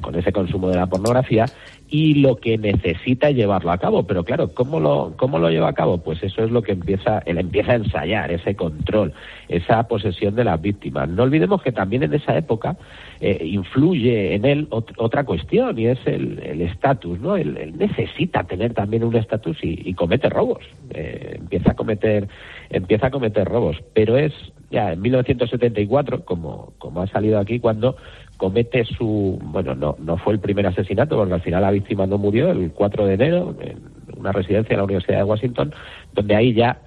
con 0.00 0.14
ese 0.14 0.32
consumo 0.32 0.70
de 0.70 0.76
la 0.76 0.86
pornografía 0.86 1.44
y 1.90 2.14
lo 2.14 2.36
que 2.36 2.58
necesita 2.58 3.30
llevarlo 3.30 3.70
a 3.72 3.78
cabo. 3.78 4.06
Pero 4.06 4.24
claro, 4.24 4.52
¿cómo 4.54 4.80
lo, 4.80 5.14
¿cómo 5.16 5.38
lo 5.38 5.50
lleva 5.50 5.68
a 5.68 5.72
cabo? 5.74 5.98
Pues 5.98 6.22
eso 6.22 6.44
es 6.44 6.50
lo 6.50 6.62
que 6.62 6.72
empieza, 6.72 7.22
él 7.26 7.38
empieza 7.38 7.72
a 7.72 7.76
ensayar, 7.76 8.30
ese 8.30 8.54
control, 8.54 9.12
esa 9.48 9.82
posesión 9.88 10.34
de 10.34 10.44
las 10.44 10.60
víctimas. 10.60 11.08
No 11.08 11.22
olvidemos 11.22 11.62
que 11.62 11.72
también 11.72 12.02
en 12.02 12.14
esa 12.14 12.36
época 12.36 12.76
eh, 13.20 13.44
influye 13.44 14.34
en 14.34 14.44
él 14.44 14.66
ot 14.70 14.92
otra 14.96 15.24
cuestión 15.24 15.78
y 15.78 15.86
es 15.86 15.98
el 16.06 16.60
estatus, 16.60 17.18
¿no? 17.20 17.36
Él, 17.36 17.56
él, 17.56 17.76
necesita 17.78 18.44
tener 18.44 18.74
también 18.74 19.04
un 19.04 19.16
estatus 19.16 19.58
y, 19.62 19.88
y, 19.88 19.94
comete 19.94 20.28
robos. 20.28 20.64
Eh, 20.90 21.36
empieza 21.38 21.72
a 21.72 21.74
cometer, 21.74 22.28
empieza 22.70 23.06
a 23.06 23.10
cometer 23.10 23.46
robos. 23.46 23.76
Pero 23.94 24.16
es 24.16 24.32
ya 24.70 24.92
en 24.92 25.00
1974, 25.00 26.24
como, 26.24 26.72
como 26.78 27.02
ha 27.02 27.06
salido 27.06 27.38
aquí, 27.38 27.58
cuando 27.58 27.96
comete 28.38 28.84
su, 28.84 29.38
bueno, 29.42 29.74
no, 29.74 29.96
no 29.98 30.16
fue 30.16 30.32
el 30.32 30.40
primer 30.40 30.66
asesinato, 30.66 31.16
porque 31.16 31.34
al 31.34 31.42
final 31.42 31.60
la 31.60 31.70
víctima 31.70 32.06
no 32.06 32.16
murió, 32.16 32.50
el 32.50 32.70
4 32.72 33.06
de 33.06 33.14
enero, 33.14 33.54
en 33.60 33.78
una 34.16 34.32
residencia 34.32 34.70
de 34.70 34.78
la 34.78 34.84
Universidad 34.84 35.18
de 35.18 35.24
Washington, 35.24 35.74
donde 36.14 36.34
ahí 36.34 36.54
ya 36.54 36.80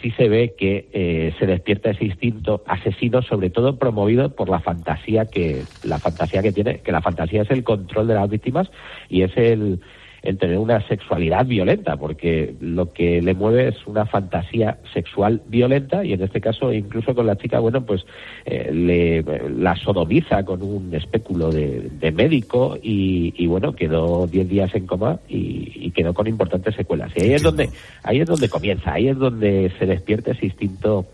sí 0.00 0.12
se 0.12 0.28
ve 0.28 0.54
que 0.56 0.88
eh, 0.92 1.34
se 1.38 1.46
despierta 1.46 1.90
ese 1.90 2.04
instinto 2.04 2.62
asesino, 2.66 3.22
sobre 3.22 3.50
todo 3.50 3.78
promovido 3.78 4.34
por 4.34 4.48
la 4.48 4.60
fantasía 4.60 5.24
que, 5.26 5.64
la 5.82 5.98
fantasía 5.98 6.42
que 6.42 6.52
tiene, 6.52 6.80
que 6.80 6.92
la 6.92 7.02
fantasía 7.02 7.42
es 7.42 7.50
el 7.50 7.64
control 7.64 8.06
de 8.06 8.14
las 8.14 8.30
víctimas 8.30 8.70
y 9.08 9.22
es 9.22 9.36
el, 9.36 9.80
el 10.22 10.38
tener 10.38 10.58
una 10.58 10.86
sexualidad 10.88 11.46
violenta, 11.46 11.96
porque 11.96 12.54
lo 12.60 12.92
que 12.92 13.22
le 13.22 13.34
mueve 13.34 13.68
es 13.68 13.86
una 13.86 14.06
fantasía 14.06 14.78
sexual 14.92 15.42
violenta 15.46 16.04
y 16.04 16.12
en 16.12 16.22
este 16.22 16.40
caso 16.40 16.72
incluso 16.72 17.14
con 17.14 17.26
la 17.26 17.36
chica, 17.36 17.60
bueno, 17.60 17.84
pues 17.84 18.04
eh, 18.44 18.70
le, 18.72 19.22
la 19.50 19.76
sodomiza 19.76 20.44
con 20.44 20.62
un 20.62 20.94
espéculo 20.94 21.50
de, 21.50 21.88
de 22.00 22.12
médico 22.12 22.76
y, 22.82 23.34
y, 23.36 23.46
bueno, 23.46 23.74
quedó 23.74 24.26
10 24.26 24.48
días 24.48 24.74
en 24.74 24.86
coma 24.86 25.20
y, 25.28 25.72
y, 25.74 25.90
quedó 25.92 26.14
con 26.14 26.26
importantes 26.26 26.74
secuelas. 26.74 27.12
Y 27.16 27.22
ahí 27.22 27.32
es 27.34 27.42
donde, 27.42 27.68
ahí 28.02 28.20
es 28.20 28.26
donde 28.26 28.48
comienza, 28.48 28.94
ahí 28.94 29.08
es 29.08 29.18
donde 29.18 29.70
se 29.78 29.86
despierta 29.86 30.32
ese 30.32 30.46
instinto 30.46 31.06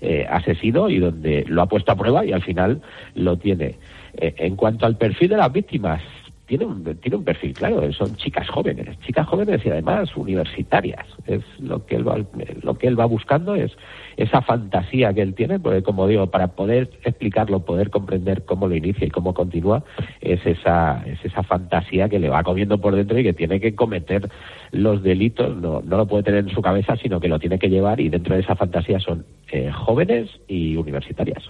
eh, 0.00 0.26
asesino 0.28 0.90
y 0.90 0.98
donde 0.98 1.44
lo 1.46 1.62
ha 1.62 1.66
puesto 1.66 1.92
a 1.92 1.96
prueba 1.96 2.24
y 2.24 2.32
al 2.32 2.42
final 2.42 2.82
lo 3.14 3.36
tiene. 3.36 3.76
Eh, 4.14 4.34
en 4.38 4.56
cuanto 4.56 4.84
al 4.84 4.96
perfil 4.96 5.30
de 5.30 5.36
las 5.36 5.52
víctimas, 5.52 6.02
tiene 6.46 6.66
un, 6.66 6.84
tiene 6.96 7.16
un 7.16 7.24
perfil 7.24 7.54
claro, 7.54 7.92
son 7.92 8.16
chicas 8.16 8.48
jóvenes, 8.48 8.98
chicas 9.00 9.26
jóvenes 9.26 9.64
y 9.64 9.70
además 9.70 10.14
universitarias. 10.16 11.06
Es 11.26 11.42
lo 11.60 11.86
que 11.86 11.96
él 11.96 12.06
va, 12.06 12.18
lo 12.62 12.74
que 12.74 12.88
él 12.88 12.98
va 12.98 13.06
buscando 13.06 13.54
es 13.54 13.72
esa 14.16 14.42
fantasía 14.42 15.12
que 15.14 15.22
él 15.22 15.34
tiene, 15.34 15.60
porque 15.60 15.82
como 15.82 16.06
digo, 16.06 16.26
para 16.26 16.48
poder 16.48 16.90
explicarlo, 17.04 17.64
poder 17.64 17.90
comprender 17.90 18.44
cómo 18.44 18.66
lo 18.66 18.74
inicia 18.74 19.06
y 19.06 19.10
cómo 19.10 19.34
continúa, 19.34 19.84
es 20.20 20.44
esa, 20.44 21.02
es 21.06 21.24
esa 21.24 21.42
fantasía 21.42 22.08
que 22.08 22.18
le 22.18 22.28
va 22.28 22.42
comiendo 22.42 22.78
por 22.78 22.94
dentro 22.94 23.18
y 23.18 23.22
que 23.22 23.32
tiene 23.32 23.60
que 23.60 23.74
cometer 23.74 24.28
los 24.72 25.02
delitos, 25.02 25.56
no, 25.56 25.80
no 25.82 25.96
lo 25.96 26.06
puede 26.06 26.24
tener 26.24 26.40
en 26.40 26.54
su 26.54 26.60
cabeza, 26.60 26.96
sino 26.96 27.20
que 27.20 27.28
lo 27.28 27.38
tiene 27.38 27.58
que 27.58 27.70
llevar 27.70 28.00
y 28.00 28.08
dentro 28.08 28.34
de 28.34 28.42
esa 28.42 28.56
fantasía 28.56 28.98
son 29.00 29.24
eh, 29.50 29.70
jóvenes 29.70 30.28
y 30.48 30.76
universitarias. 30.76 31.42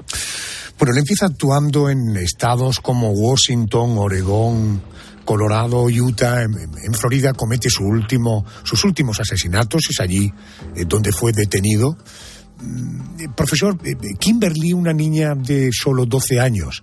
Bueno, 0.79 0.93
él 0.93 0.99
empieza 0.99 1.27
actuando 1.27 1.89
en 1.89 2.17
estados 2.17 2.81
como 2.81 3.11
Washington, 3.11 3.97
Oregón, 3.99 4.83
Colorado, 5.25 5.85
Utah, 5.85 6.43
en, 6.43 6.95
Florida 6.95 7.33
comete 7.33 7.71
su 7.71 7.85
último, 7.85 8.45
sus 8.65 8.85
últimos 8.85 9.21
asesinatos, 9.21 9.83
es 9.91 10.01
allí 10.01 10.33
eh, 10.75 10.85
donde 10.87 11.13
fue 11.13 11.33
detenido. 11.33 11.97
mm, 12.61 13.33
profesor, 13.37 13.79
eh, 13.85 13.95
Kimberly, 14.19 14.73
una 14.73 14.93
niña 14.93 15.35
de 15.35 15.71
solo 15.73 16.07
12 16.07 16.41
años, 16.41 16.83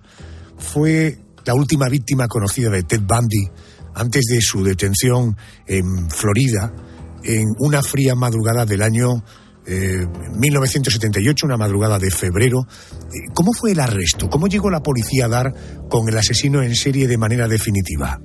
fue 0.58 1.18
la 1.44 1.54
última 1.54 1.88
víctima 1.88 2.28
conocida 2.28 2.70
de 2.70 2.82
Ted 2.82 3.02
Bundy 3.02 3.48
antes 3.94 4.24
de 4.26 4.40
su 4.40 4.62
detención 4.62 5.36
en 5.66 6.10
Florida 6.10 6.72
en 7.22 7.46
una 7.58 7.82
fría 7.82 8.14
madrugada 8.14 8.64
del 8.64 8.82
año 8.82 9.22
1978, 9.66 11.46
una 11.46 11.56
madrugada 11.56 11.98
de 11.98 12.10
febrero. 12.10 12.66
¿Cómo 13.34 13.52
fue 13.52 13.72
el 13.72 13.80
arresto? 13.80 14.28
¿Cómo 14.28 14.46
llegó 14.46 14.70
la 14.70 14.80
policía 14.80 15.26
a 15.26 15.28
dar 15.28 15.52
con 15.88 16.08
el 16.08 16.16
asesino 16.16 16.62
en 16.62 16.74
serie 16.74 17.06
de 17.06 17.18
manera 17.18 17.48
definitiva? 17.48 18.18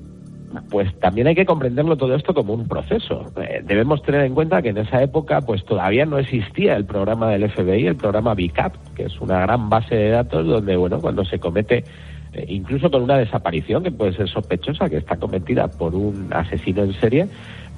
pues 0.69 0.87
también 0.99 1.27
hay 1.27 1.35
que 1.35 1.45
comprenderlo 1.45 1.97
todo 1.97 2.15
esto 2.15 2.33
como 2.33 2.53
un 2.53 2.67
proceso. 2.67 3.25
Eh, 3.41 3.61
debemos 3.65 4.01
tener 4.03 4.21
en 4.21 4.33
cuenta 4.33 4.61
que 4.61 4.69
en 4.69 4.77
esa 4.77 5.01
época 5.01 5.41
pues 5.41 5.63
todavía 5.65 6.05
no 6.05 6.17
existía 6.17 6.75
el 6.75 6.85
programa 6.85 7.31
del 7.31 7.49
FBI, 7.51 7.87
el 7.87 7.95
programa 7.95 8.33
BICAP, 8.33 8.73
que 8.95 9.03
es 9.03 9.19
una 9.19 9.39
gran 9.41 9.69
base 9.69 9.95
de 9.95 10.09
datos 10.11 10.45
donde, 10.45 10.75
bueno, 10.77 10.99
cuando 10.99 11.23
se 11.25 11.39
comete 11.39 11.83
eh, 12.33 12.45
incluso 12.49 12.89
con 12.89 13.03
una 13.03 13.17
desaparición 13.17 13.83
que 13.83 13.91
puede 13.91 14.13
ser 14.13 14.29
sospechosa, 14.29 14.89
que 14.89 14.97
está 14.97 15.17
cometida 15.17 15.67
por 15.67 15.95
un 15.95 16.27
asesino 16.33 16.83
en 16.83 16.93
serie, 16.93 17.27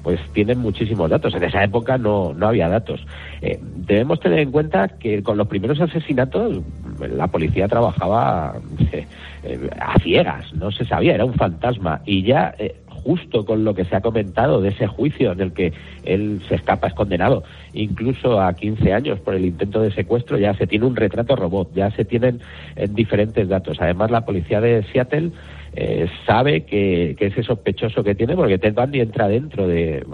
pues 0.02 0.20
tienen 0.32 0.58
muchísimos 0.58 1.10
datos. 1.10 1.34
En 1.34 1.44
esa 1.44 1.62
época 1.64 1.98
no, 1.98 2.32
no 2.34 2.48
había 2.48 2.68
datos. 2.68 3.04
Eh, 3.40 3.58
debemos 3.62 4.20
tener 4.20 4.40
en 4.40 4.50
cuenta 4.50 4.88
que 4.88 5.22
con 5.22 5.36
los 5.36 5.48
primeros 5.48 5.80
asesinatos 5.80 6.62
la 6.98 7.26
policía 7.28 7.68
trabajaba 7.68 8.56
eh, 8.92 9.06
a 9.80 9.98
ciegas, 10.00 10.52
no 10.54 10.70
se 10.70 10.84
sabía, 10.84 11.14
era 11.14 11.24
un 11.24 11.34
fantasma. 11.34 12.00
Y 12.04 12.22
ya 12.22 12.54
eh, 12.58 12.76
justo 12.88 13.44
con 13.44 13.64
lo 13.64 13.74
que 13.74 13.84
se 13.84 13.96
ha 13.96 14.00
comentado 14.00 14.60
de 14.60 14.70
ese 14.70 14.86
juicio 14.86 15.32
en 15.32 15.40
el 15.40 15.52
que 15.52 15.72
él 16.04 16.40
se 16.48 16.56
escapa, 16.56 16.88
es 16.88 16.94
condenado 16.94 17.44
incluso 17.72 18.40
a 18.40 18.54
15 18.54 18.92
años 18.92 19.20
por 19.20 19.34
el 19.34 19.44
intento 19.44 19.80
de 19.80 19.92
secuestro, 19.92 20.38
ya 20.38 20.54
se 20.54 20.66
tiene 20.66 20.86
un 20.86 20.96
retrato 20.96 21.36
robot, 21.36 21.72
ya 21.74 21.90
se 21.92 22.04
tienen 22.04 22.40
diferentes 22.90 23.48
datos. 23.48 23.76
Además, 23.80 24.10
la 24.10 24.24
policía 24.24 24.60
de 24.60 24.82
Seattle 24.84 25.30
eh, 25.80 26.08
sabe 26.26 26.62
que, 26.62 27.14
ese 27.16 27.44
sospechoso 27.44 28.02
que 28.02 28.16
tiene, 28.16 28.34
porque 28.34 28.58
Ted 28.58 28.74
Bundy 28.74 29.00
entra 29.00 29.28
dentro 29.28 29.68
de, 29.68 30.04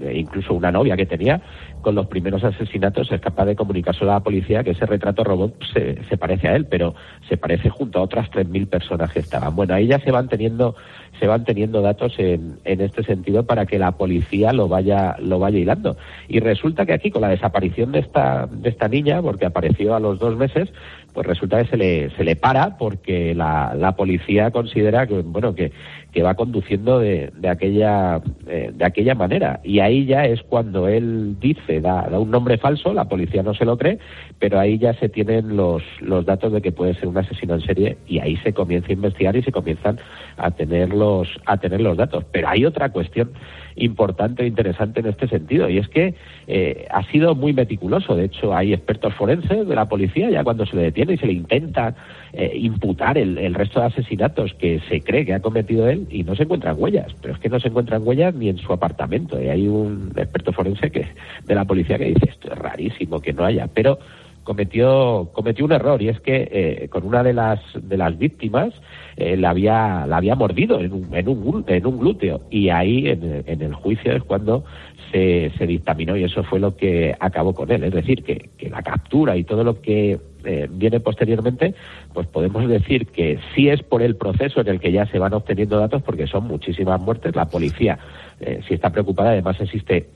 eh, 0.00 0.14
incluso 0.14 0.54
una 0.54 0.70
novia 0.70 0.96
que 0.96 1.06
tenía, 1.06 1.42
con 1.82 1.94
los 1.94 2.06
primeros 2.06 2.42
asesinatos 2.44 3.12
es 3.12 3.20
capaz 3.20 3.44
de 3.44 3.56
comunicarse 3.56 4.04
a 4.04 4.08
la 4.08 4.20
policía 4.20 4.64
que 4.64 4.70
ese 4.70 4.86
retrato 4.86 5.24
robot 5.24 5.54
se, 5.72 6.02
se 6.04 6.16
parece 6.16 6.48
a 6.48 6.56
él, 6.56 6.66
pero 6.66 6.94
se 7.28 7.36
parece 7.36 7.68
junto 7.68 7.98
a 7.98 8.02
otras 8.02 8.30
3.000 8.30 8.68
personas 8.68 9.12
que 9.12 9.18
estaban. 9.18 9.54
Bueno, 9.54 9.74
ahí 9.74 9.86
ya 9.86 9.98
se 9.98 10.10
van 10.10 10.28
teniendo 10.28 10.74
se 11.20 11.28
van 11.28 11.44
teniendo 11.44 11.82
datos 11.82 12.14
en, 12.18 12.58
en 12.64 12.80
este 12.80 13.04
sentido 13.04 13.44
para 13.44 13.64
que 13.66 13.78
la 13.78 13.92
policía 13.92 14.52
lo 14.52 14.66
vaya 14.66 15.16
lo 15.20 15.38
vaya 15.38 15.58
hilando. 15.58 15.96
Y 16.26 16.40
resulta 16.40 16.84
que 16.84 16.94
aquí 16.94 17.10
con 17.10 17.22
la 17.22 17.28
desaparición 17.28 17.92
de 17.92 18.00
esta 18.00 18.46
de 18.50 18.68
esta 18.70 18.88
niña, 18.88 19.22
porque 19.22 19.46
apareció 19.46 19.94
a 19.94 20.00
los 20.00 20.18
dos 20.18 20.36
meses, 20.36 20.72
pues 21.12 21.26
resulta 21.26 21.62
que 21.62 21.68
se 21.68 21.76
le 21.76 22.10
se 22.10 22.24
le 22.24 22.36
para 22.36 22.76
porque 22.76 23.34
la, 23.34 23.74
la 23.76 23.92
policía 23.94 24.50
considera 24.50 25.06
que 25.06 25.20
bueno 25.20 25.54
que, 25.54 25.72
que 26.12 26.22
va 26.22 26.34
conduciendo 26.34 26.98
de, 26.98 27.30
de 27.36 27.48
aquella 27.48 28.20
eh, 28.46 28.72
de 28.74 28.84
aquella 28.84 29.14
manera 29.14 29.60
y 29.62 29.80
ahí 29.80 30.06
ya 30.06 30.24
es 30.24 30.42
cuando 30.42 30.88
él 30.88 31.36
dice 31.38 31.71
da, 31.80 32.08
da 32.10 32.18
un 32.18 32.30
nombre 32.30 32.58
falso, 32.58 32.92
la 32.92 33.08
policía 33.08 33.42
no 33.42 33.54
se 33.54 33.64
lo 33.64 33.76
cree, 33.76 33.98
pero 34.38 34.58
ahí 34.58 34.78
ya 34.78 34.94
se 34.94 35.08
tienen 35.08 35.56
los 35.56 35.82
los 36.00 36.24
datos 36.26 36.52
de 36.52 36.60
que 36.60 36.72
puede 36.72 36.94
ser 36.94 37.08
un 37.08 37.18
asesino 37.18 37.54
en 37.54 37.60
serie 37.60 37.96
y 38.06 38.18
ahí 38.18 38.36
se 38.38 38.52
comienza 38.52 38.88
a 38.88 38.92
investigar 38.92 39.36
y 39.36 39.42
se 39.42 39.52
comienzan 39.52 39.98
a 40.36 40.50
tener 40.50 40.90
los, 40.90 41.28
a 41.46 41.56
tener 41.58 41.80
los 41.80 41.96
datos. 41.96 42.24
Pero 42.32 42.48
hay 42.48 42.64
otra 42.64 42.90
cuestión 42.90 43.32
importante 43.76 44.42
e 44.42 44.46
interesante 44.46 45.00
en 45.00 45.06
este 45.06 45.28
sentido 45.28 45.68
y 45.68 45.78
es 45.78 45.88
que 45.88 46.14
eh, 46.46 46.86
ha 46.90 47.02
sido 47.10 47.34
muy 47.34 47.52
meticuloso. 47.52 48.14
De 48.14 48.24
hecho, 48.24 48.54
hay 48.54 48.72
expertos 48.72 49.14
forenses 49.14 49.66
de 49.66 49.74
la 49.74 49.88
policía 49.88 50.30
ya 50.30 50.44
cuando 50.44 50.66
se 50.66 50.76
le 50.76 50.82
detiene 50.82 51.14
y 51.14 51.18
se 51.18 51.26
le 51.26 51.32
intenta 51.32 51.94
eh, 52.32 52.52
imputar 52.54 53.18
el, 53.18 53.38
el, 53.38 53.54
resto 53.54 53.80
de 53.80 53.86
asesinatos 53.86 54.54
que 54.54 54.80
se 54.88 55.00
cree 55.00 55.24
que 55.24 55.34
ha 55.34 55.40
cometido 55.40 55.88
él 55.88 56.06
y 56.10 56.22
no 56.24 56.34
se 56.34 56.44
encuentran 56.44 56.76
huellas. 56.78 57.14
Pero 57.20 57.34
es 57.34 57.40
que 57.40 57.48
no 57.48 57.60
se 57.60 57.68
encuentran 57.68 58.06
huellas 58.06 58.34
ni 58.34 58.48
en 58.48 58.58
su 58.58 58.72
apartamento. 58.72 59.42
Y 59.42 59.48
hay 59.48 59.68
un 59.68 60.12
experto 60.16 60.52
forense 60.52 60.90
que 60.90 61.06
de 61.46 61.54
la 61.54 61.64
policía 61.64 61.98
que 61.98 62.06
dice 62.06 62.30
esto 62.30 62.52
es 62.52 62.58
rarísimo 62.58 63.20
que 63.20 63.32
no 63.32 63.44
haya. 63.44 63.68
Pero 63.68 63.98
cometió 64.44 65.30
cometió 65.32 65.64
un 65.64 65.72
error 65.72 66.00
y 66.02 66.08
es 66.08 66.20
que 66.20 66.48
eh, 66.50 66.88
con 66.88 67.04
una 67.04 67.22
de 67.22 67.32
las 67.32 67.60
de 67.74 67.96
las 67.96 68.18
víctimas 68.18 68.72
eh, 69.16 69.36
la 69.36 69.50
había 69.50 70.06
la 70.06 70.16
había 70.16 70.34
mordido 70.34 70.80
en 70.80 70.92
un, 70.92 71.14
en 71.14 71.28
un, 71.28 71.64
en 71.66 71.86
un 71.86 71.98
glúteo. 71.98 72.40
Y 72.50 72.70
ahí 72.70 73.08
en, 73.08 73.44
en, 73.46 73.62
el 73.62 73.74
juicio 73.74 74.12
es 74.12 74.22
cuando 74.22 74.64
se, 75.12 75.66
dictaminó 75.66 76.16
y 76.16 76.24
eso 76.24 76.42
fue 76.42 76.58
lo 76.58 76.76
que 76.76 77.14
acabó 77.20 77.54
con 77.54 77.70
él. 77.70 77.84
Es 77.84 77.92
decir 77.92 78.24
que, 78.24 78.50
que 78.56 78.70
la 78.70 78.82
captura 78.82 79.36
y 79.36 79.44
todo 79.44 79.64
lo 79.64 79.80
que 79.80 80.18
eh, 80.44 80.68
viene 80.70 80.98
posteriormente 80.98 81.74
pues 82.12 82.26
podemos 82.26 82.66
decir 82.68 83.06
que 83.06 83.38
sí 83.54 83.68
es 83.68 83.82
por 83.82 84.02
el 84.02 84.16
proceso 84.16 84.60
en 84.60 84.68
el 84.68 84.80
que 84.80 84.90
ya 84.90 85.06
se 85.06 85.18
van 85.18 85.34
obteniendo 85.34 85.78
datos 85.78 86.02
porque 86.02 86.26
son 86.26 86.46
muchísimas 86.46 87.00
muertes. 87.00 87.36
La 87.36 87.46
policía 87.46 87.98
eh, 88.40 88.60
sí 88.66 88.74
está 88.74 88.90
preocupada. 88.90 89.30
Además 89.30 89.60
existe 89.60 90.08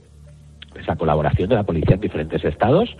esa 0.81 0.97
colaboración 0.97 1.49
de 1.49 1.55
la 1.55 1.63
policía 1.63 1.95
en 1.95 2.01
diferentes 2.01 2.45
estados 2.45 2.97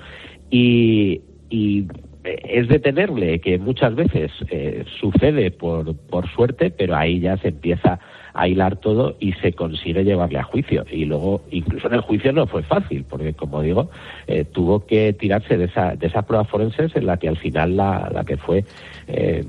y, 0.51 1.21
y 1.51 1.87
es 2.25 2.69
detenerle, 2.69 3.41
que 3.41 3.59
muchas 3.59 3.95
veces 3.95 4.31
eh, 4.51 4.85
sucede 5.01 5.51
por, 5.51 5.95
por 5.97 6.29
suerte, 6.31 6.71
pero 6.71 6.97
ahí 6.97 7.21
ya 7.21 7.37
se 7.37 7.49
empieza 7.49 8.01
a 8.35 8.49
hilar 8.49 8.77
todo 8.77 9.17
y 9.19 9.33
se 9.35 9.53
consigue 9.53 10.05
llevarle 10.05 10.39
a 10.39 10.43
juicio. 10.43 10.85
Y 10.91 11.07
luego, 11.07 11.43
incluso 11.51 11.87
en 11.89 11.95
el 11.95 12.01
juicio 12.03 12.33
no 12.33 12.47
fue 12.47 12.63
fácil, 12.63 13.05
porque 13.09 13.33
como 13.33 13.63
digo, 13.63 13.91
eh, 14.27 14.45
tuvo 14.45 14.85
que 14.85 15.13
tirarse 15.15 15.57
de 15.57 15.65
esa, 15.65 15.97
de 15.97 16.07
esas 16.07 16.25
pruebas 16.27 16.49
forenses 16.49 16.95
en 16.97 17.07
la 17.07 17.17
que 17.17 17.29
al 17.29 17.39
final 17.39 17.77
la, 17.77 18.11
la 18.13 18.25
que 18.25 18.37
fue 18.37 18.65
eh, 19.09 19.45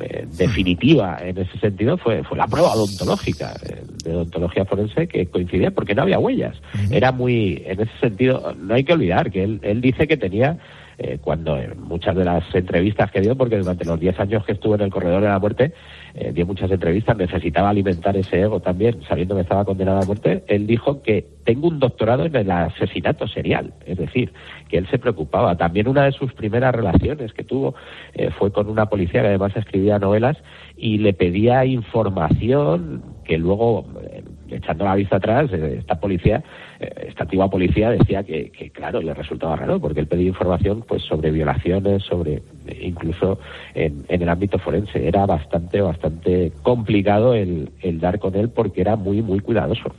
eh, 0.00 0.26
definitiva 0.36 1.18
en 1.20 1.38
ese 1.38 1.58
sentido 1.58 1.96
fue, 1.98 2.22
fue 2.24 2.36
la 2.36 2.46
prueba 2.46 2.72
odontológica, 2.72 3.54
eh, 3.68 3.82
de 4.04 4.14
odontología 4.14 4.64
forense, 4.64 5.06
que 5.08 5.26
coincidía 5.26 5.70
porque 5.70 5.94
no 5.94 6.02
había 6.02 6.18
huellas. 6.18 6.56
Era 6.90 7.12
muy, 7.12 7.62
en 7.66 7.80
ese 7.80 7.98
sentido, 8.00 8.54
no 8.58 8.74
hay 8.74 8.84
que 8.84 8.92
olvidar 8.92 9.30
que 9.30 9.44
él, 9.44 9.60
él 9.62 9.80
dice 9.80 10.06
que 10.06 10.16
tenía 10.16 10.58
eh, 11.00 11.18
cuando 11.20 11.56
en 11.56 11.80
muchas 11.80 12.16
de 12.16 12.24
las 12.24 12.42
entrevistas 12.52 13.08
que 13.12 13.20
dio, 13.20 13.36
porque 13.36 13.56
durante 13.56 13.84
los 13.84 14.00
10 14.00 14.18
años 14.18 14.44
que 14.44 14.50
estuvo 14.50 14.74
en 14.74 14.80
el 14.80 14.90
corredor 14.90 15.22
de 15.22 15.28
la 15.28 15.38
muerte, 15.38 15.72
eh, 16.14 16.32
dio 16.32 16.46
muchas 16.46 16.70
entrevistas, 16.70 17.16
necesitaba 17.16 17.70
alimentar 17.70 18.16
ese 18.16 18.40
ego 18.40 18.60
también, 18.60 19.02
sabiendo 19.08 19.34
que 19.34 19.42
estaba 19.42 19.64
condenado 19.64 20.00
a 20.00 20.06
muerte, 20.06 20.44
él 20.48 20.66
dijo 20.66 21.02
que 21.02 21.26
tengo 21.44 21.68
un 21.68 21.78
doctorado 21.78 22.26
en 22.26 22.36
el 22.36 22.50
asesinato 22.50 23.26
serial, 23.26 23.72
es 23.86 23.98
decir, 23.98 24.32
que 24.68 24.78
él 24.78 24.86
se 24.90 24.98
preocupaba. 24.98 25.56
También 25.56 25.88
una 25.88 26.04
de 26.04 26.12
sus 26.12 26.32
primeras 26.34 26.74
relaciones 26.74 27.32
que 27.32 27.44
tuvo 27.44 27.74
eh, 28.14 28.30
fue 28.30 28.52
con 28.52 28.68
una 28.68 28.86
policía 28.86 29.22
que 29.22 29.28
además 29.28 29.56
escribía 29.56 29.98
novelas 29.98 30.36
y 30.76 30.98
le 30.98 31.12
pedía 31.12 31.64
información 31.64 33.02
que 33.24 33.38
luego, 33.38 33.86
eh, 34.02 34.22
echando 34.50 34.84
la 34.84 34.94
vista 34.94 35.16
atrás, 35.16 35.50
eh, 35.52 35.76
esta 35.80 35.98
policía, 35.98 36.42
eh, 36.80 37.06
esta 37.08 37.24
antigua 37.24 37.48
policía 37.50 37.90
decía 37.90 38.22
que, 38.22 38.50
claro, 38.74 39.00
le 39.00 39.14
resultaba 39.14 39.56
raro 39.56 39.80
porque 39.80 40.00
él 40.00 40.06
pedía 40.06 40.28
información 40.28 40.84
pues 40.86 41.02
sobre 41.02 41.30
violaciones, 41.30 42.02
sobre 42.04 42.42
incluso 42.80 43.38
en, 43.74 44.04
en 44.08 44.22
el 44.22 44.28
ámbito 44.28 44.58
forense. 44.58 45.06
Era 45.06 45.26
bastante, 45.26 45.80
bastante 45.80 46.52
complicado 46.62 47.34
el, 47.34 47.70
el 47.80 48.00
dar 48.00 48.18
con 48.18 48.34
él 48.34 48.50
porque 48.50 48.80
era 48.80 48.96
muy, 48.96 49.22
muy 49.22 49.40
cuidadoso. 49.40 49.94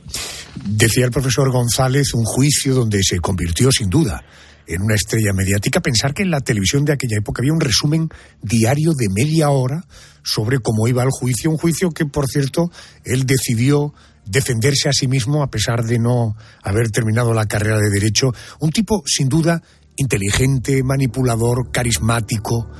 Decía 0.66 1.04
el 1.04 1.10
profesor 1.10 1.50
González 1.50 2.14
un 2.14 2.24
juicio 2.24 2.74
donde 2.74 3.02
se 3.02 3.20
convirtió 3.20 3.70
sin 3.70 3.88
duda 3.88 4.22
en 4.66 4.82
una 4.82 4.94
estrella 4.94 5.32
mediática, 5.32 5.80
pensar 5.80 6.14
que 6.14 6.22
en 6.22 6.30
la 6.30 6.40
televisión 6.40 6.84
de 6.84 6.92
aquella 6.92 7.18
época 7.18 7.42
había 7.42 7.52
un 7.52 7.60
resumen 7.60 8.08
diario 8.40 8.92
de 8.96 9.08
media 9.08 9.50
hora 9.50 9.82
sobre 10.22 10.58
cómo 10.58 10.86
iba 10.86 11.02
el 11.02 11.10
juicio, 11.10 11.50
un 11.50 11.56
juicio 11.56 11.90
que, 11.90 12.06
por 12.06 12.28
cierto, 12.28 12.70
él 13.04 13.26
decidió 13.26 13.92
defenderse 14.30 14.88
a 14.88 14.92
sí 14.92 15.08
mismo 15.08 15.42
a 15.42 15.50
pesar 15.50 15.84
de 15.84 15.98
no 15.98 16.36
haber 16.62 16.90
terminado 16.90 17.34
la 17.34 17.46
carrera 17.46 17.78
de 17.78 17.90
derecho, 17.90 18.32
un 18.60 18.70
tipo 18.70 19.02
sin 19.06 19.28
duda 19.28 19.62
inteligente, 19.96 20.82
manipulador, 20.82 21.70
carismático. 21.70 22.70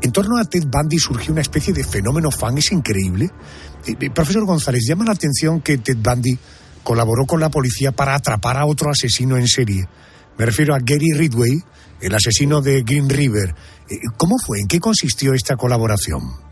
En 0.00 0.12
torno 0.12 0.38
a 0.38 0.44
Ted 0.44 0.64
Bundy 0.66 0.98
surgió 0.98 1.32
una 1.32 1.42
especie 1.42 1.72
de 1.72 1.84
fenómeno 1.84 2.30
fan, 2.30 2.56
es 2.58 2.70
increíble. 2.72 3.30
Eh, 3.86 3.96
eh, 4.00 4.10
profesor 4.10 4.44
González, 4.44 4.84
llama 4.86 5.04
la 5.04 5.12
atención 5.12 5.60
que 5.60 5.78
Ted 5.78 5.98
Bundy 5.98 6.38
colaboró 6.82 7.26
con 7.26 7.40
la 7.40 7.50
policía 7.50 7.92
para 7.92 8.14
atrapar 8.14 8.56
a 8.56 8.66
otro 8.66 8.90
asesino 8.90 9.36
en 9.36 9.48
serie. 9.48 9.88
Me 10.38 10.46
refiero 10.46 10.74
a 10.74 10.78
Gary 10.78 11.12
Ridway, 11.14 11.62
el 12.00 12.14
asesino 12.14 12.60
de 12.60 12.82
Green 12.82 13.08
River. 13.08 13.54
Eh, 13.88 13.96
¿Cómo 14.16 14.36
fue? 14.38 14.60
¿En 14.60 14.68
qué 14.68 14.78
consistió 14.78 15.34
esta 15.34 15.56
colaboración? 15.56 16.45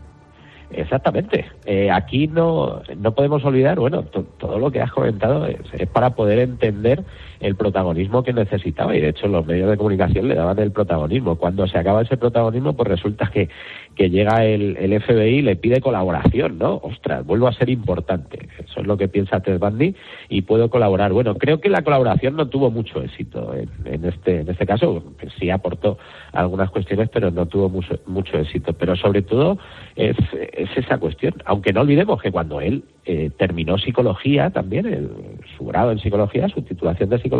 Exactamente. 0.71 1.45
Eh, 1.65 1.89
aquí 1.91 2.27
no, 2.27 2.81
no 2.97 3.13
podemos 3.13 3.43
olvidar, 3.45 3.79
bueno, 3.79 4.03
todo 4.03 4.59
lo 4.59 4.71
que 4.71 4.81
has 4.81 4.91
comentado 4.91 5.45
es, 5.45 5.59
es 5.73 5.87
para 5.87 6.11
poder 6.11 6.39
entender 6.39 7.03
el 7.45 7.55
protagonismo 7.55 8.23
que 8.23 8.33
necesitaba 8.33 8.95
y 8.95 9.01
de 9.01 9.09
hecho 9.09 9.27
los 9.27 9.45
medios 9.45 9.69
de 9.69 9.77
comunicación 9.77 10.27
le 10.27 10.35
daban 10.35 10.57
el 10.59 10.71
protagonismo. 10.71 11.35
Cuando 11.35 11.67
se 11.67 11.77
acaba 11.77 12.01
ese 12.01 12.17
protagonismo, 12.17 12.73
pues 12.73 12.89
resulta 12.89 13.29
que, 13.31 13.49
que 13.95 14.09
llega 14.09 14.43
el, 14.43 14.75
FBI 15.01 15.37
y 15.37 15.41
le 15.41 15.55
pide 15.55 15.81
colaboración, 15.81 16.57
¿no? 16.57 16.79
Ostras, 16.81 17.25
vuelvo 17.25 17.47
a 17.47 17.53
ser 17.53 17.69
importante. 17.69 18.49
Eso 18.57 18.81
es 18.81 18.87
lo 18.87 18.97
que 18.97 19.07
piensa 19.07 19.41
Ted 19.41 19.59
Bundy 19.59 19.95
y 20.29 20.41
puedo 20.41 20.69
colaborar. 20.69 21.13
Bueno, 21.13 21.35
creo 21.35 21.59
que 21.59 21.69
la 21.69 21.83
colaboración 21.83 22.35
no 22.35 22.47
tuvo 22.47 22.71
mucho 22.71 23.01
éxito 23.01 23.53
en, 23.53 23.69
en 23.85 24.05
este 24.05 24.39
en 24.39 24.49
este 24.49 24.65
caso, 24.65 25.03
sí 25.39 25.49
aportó 25.49 25.97
algunas 26.31 26.69
cuestiones, 26.71 27.09
pero 27.09 27.31
no 27.31 27.45
tuvo 27.45 27.69
mucho, 27.69 27.99
mucho 28.07 28.37
éxito. 28.37 28.73
Pero 28.73 28.95
sobre 28.95 29.21
todo 29.21 29.57
es, 29.95 30.17
es 30.53 30.69
esa 30.75 30.97
cuestión. 30.97 31.33
Aunque 31.45 31.73
no 31.73 31.81
olvidemos 31.81 32.21
que 32.21 32.31
cuando 32.31 32.59
él 32.59 32.83
eh, 33.07 33.29
terminó 33.37 33.77
psicología 33.77 34.49
también, 34.49 34.87
el, 34.87 35.09
su 35.55 35.65
grado 35.65 35.91
en 35.91 35.99
psicología, 35.99 36.49
su 36.49 36.63
titulación 36.63 37.09
de 37.09 37.19
psicología, 37.19 37.34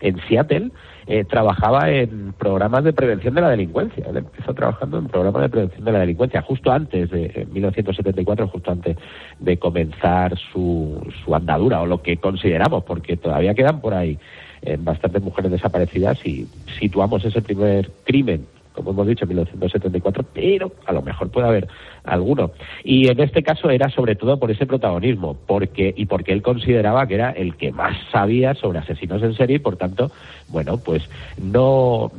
en 0.00 0.18
Seattle, 0.28 0.70
eh, 1.06 1.24
trabajaba 1.24 1.90
en 1.90 2.32
programas 2.32 2.84
de 2.84 2.92
prevención 2.92 3.34
de 3.34 3.40
la 3.40 3.50
delincuencia. 3.50 4.06
Él 4.08 4.18
empezó 4.18 4.54
trabajando 4.54 4.98
en 4.98 5.08
programas 5.08 5.42
de 5.42 5.48
prevención 5.48 5.84
de 5.84 5.92
la 5.92 5.98
delincuencia 5.98 6.42
justo 6.42 6.70
antes 6.70 7.10
de 7.10 7.32
en 7.34 7.52
1974, 7.52 8.48
justo 8.48 8.70
antes 8.70 8.96
de 9.40 9.56
comenzar 9.58 10.38
su, 10.38 11.00
su 11.24 11.34
andadura 11.34 11.80
o 11.80 11.86
lo 11.86 12.02
que 12.02 12.18
consideramos, 12.18 12.84
porque 12.84 13.16
todavía 13.16 13.54
quedan 13.54 13.80
por 13.80 13.94
ahí 13.94 14.18
eh, 14.62 14.76
bastantes 14.78 15.22
mujeres 15.22 15.50
desaparecidas 15.50 16.24
y 16.24 16.46
situamos 16.78 17.24
ese 17.24 17.42
primer 17.42 17.90
crimen 18.04 18.46
como 18.74 18.90
hemos 18.90 19.06
dicho, 19.06 19.24
en 19.24 19.30
1974, 19.30 20.24
pero 20.32 20.72
a 20.86 20.92
lo 20.92 21.02
mejor 21.02 21.30
puede 21.30 21.46
haber 21.46 21.68
alguno. 22.04 22.52
Y 22.84 23.08
en 23.08 23.20
este 23.20 23.42
caso 23.42 23.70
era 23.70 23.90
sobre 23.90 24.14
todo 24.14 24.38
por 24.38 24.50
ese 24.50 24.66
protagonismo, 24.66 25.36
porque 25.46 25.92
y 25.96 26.06
porque 26.06 26.32
él 26.32 26.42
consideraba 26.42 27.06
que 27.06 27.14
era 27.14 27.30
el 27.30 27.56
que 27.56 27.72
más 27.72 27.96
sabía 28.10 28.54
sobre 28.54 28.78
asesinos 28.78 29.22
en 29.22 29.34
serie 29.34 29.56
y 29.56 29.60
por 29.60 29.76
tanto, 29.76 30.10
bueno, 30.48 30.78
pues 30.78 31.08
no 31.40 32.10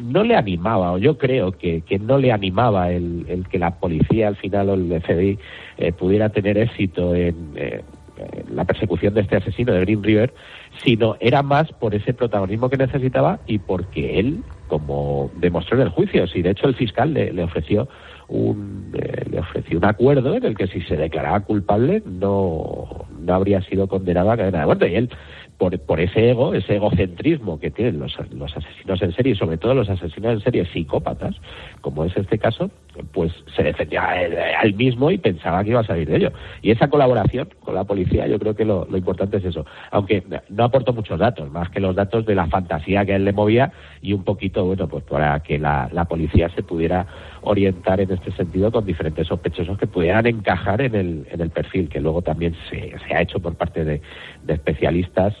no 0.00 0.22
le 0.22 0.36
animaba, 0.36 0.92
o 0.92 0.98
yo 0.98 1.18
creo 1.18 1.52
que, 1.52 1.80
que 1.82 1.98
no 1.98 2.18
le 2.18 2.32
animaba 2.32 2.92
el, 2.92 3.26
el 3.28 3.48
que 3.48 3.58
la 3.58 3.78
policía 3.78 4.28
al 4.28 4.36
final 4.36 4.70
o 4.70 4.74
el 4.74 5.00
FBI 5.00 5.38
eh, 5.78 5.92
pudiera 5.92 6.28
tener 6.28 6.56
éxito 6.56 7.14
en, 7.14 7.34
eh, 7.56 7.82
en 8.18 8.56
la 8.56 8.64
persecución 8.64 9.14
de 9.14 9.22
este 9.22 9.36
asesino 9.36 9.72
de 9.72 9.80
Green 9.80 10.02
River, 10.02 10.32
sino 10.84 11.16
era 11.20 11.42
más 11.42 11.72
por 11.72 11.94
ese 11.94 12.14
protagonismo 12.14 12.68
que 12.68 12.76
necesitaba 12.76 13.40
y 13.46 13.58
porque 13.58 14.18
él, 14.18 14.42
como 14.68 15.30
demostró 15.36 15.76
en 15.76 15.82
el 15.82 15.88
juicio, 15.88 16.26
si 16.26 16.42
de 16.42 16.50
hecho 16.50 16.68
el 16.68 16.74
fiscal 16.74 17.12
le, 17.12 17.32
le 17.32 17.42
ofreció 17.42 17.88
un 18.28 18.92
eh, 18.94 19.24
le 19.30 19.40
ofreció 19.40 19.78
un 19.78 19.86
acuerdo 19.86 20.34
en 20.34 20.44
el 20.44 20.56
que 20.56 20.66
si 20.66 20.82
se 20.82 20.96
declaraba 20.96 21.40
culpable 21.40 22.02
no, 22.04 23.06
no 23.18 23.34
habría 23.34 23.62
sido 23.62 23.88
condenado 23.88 24.30
a 24.30 24.36
cadena 24.36 24.60
de 24.60 24.66
muerte. 24.66 24.90
Y 24.90 24.94
él 24.96 25.10
por, 25.58 25.76
por 25.80 26.00
ese 26.00 26.30
ego, 26.30 26.54
ese 26.54 26.76
egocentrismo 26.76 27.58
que 27.58 27.70
tienen 27.70 27.98
los, 27.98 28.16
los 28.30 28.56
asesinos 28.56 29.02
en 29.02 29.12
serie, 29.12 29.32
y 29.32 29.36
sobre 29.36 29.58
todo 29.58 29.74
los 29.74 29.90
asesinos 29.90 30.32
en 30.34 30.40
serie 30.40 30.64
psicópatas, 30.66 31.34
como 31.80 32.04
es 32.04 32.16
este 32.16 32.38
caso, 32.38 32.70
pues 33.12 33.32
se 33.54 33.62
defendía 33.62 34.08
a 34.08 34.22
él, 34.62 34.74
mismo 34.74 35.10
y 35.10 35.18
pensaba 35.18 35.62
que 35.62 35.70
iba 35.70 35.80
a 35.80 35.84
salir 35.84 36.08
de 36.08 36.16
ello. 36.16 36.32
Y 36.62 36.70
esa 36.70 36.88
colaboración 36.88 37.48
con 37.60 37.74
la 37.74 37.84
policía, 37.84 38.26
yo 38.26 38.38
creo 38.38 38.54
que 38.54 38.64
lo, 38.64 38.86
lo 38.90 38.96
importante 38.96 39.38
es 39.38 39.44
eso. 39.44 39.66
Aunque 39.90 40.22
no 40.48 40.64
aportó 40.64 40.92
muchos 40.92 41.18
datos, 41.18 41.50
más 41.50 41.70
que 41.70 41.80
los 41.80 41.94
datos 41.94 42.26
de 42.26 42.34
la 42.34 42.46
fantasía 42.46 43.04
que 43.04 43.14
él 43.14 43.24
le 43.24 43.32
movía 43.32 43.72
y 44.02 44.12
un 44.12 44.24
poquito, 44.24 44.64
bueno, 44.64 44.88
pues 44.88 45.04
para 45.04 45.40
que 45.40 45.58
la, 45.58 45.88
la 45.92 46.04
policía 46.06 46.48
se 46.50 46.62
pudiera 46.62 47.06
orientar 47.42 48.00
en 48.00 48.12
este 48.12 48.32
sentido 48.32 48.70
con 48.72 48.84
diferentes 48.84 49.26
sospechosos 49.26 49.78
que 49.78 49.86
pudieran 49.86 50.26
encajar 50.26 50.80
en 50.80 50.94
el, 50.94 51.26
en 51.30 51.40
el 51.40 51.50
perfil, 51.50 51.88
que 51.88 52.00
luego 52.00 52.22
también 52.22 52.54
se, 52.68 52.94
se 53.06 53.14
ha 53.14 53.22
hecho 53.22 53.40
por 53.40 53.54
parte 53.54 53.84
de, 53.84 54.00
de 54.44 54.54
especialistas 54.54 55.34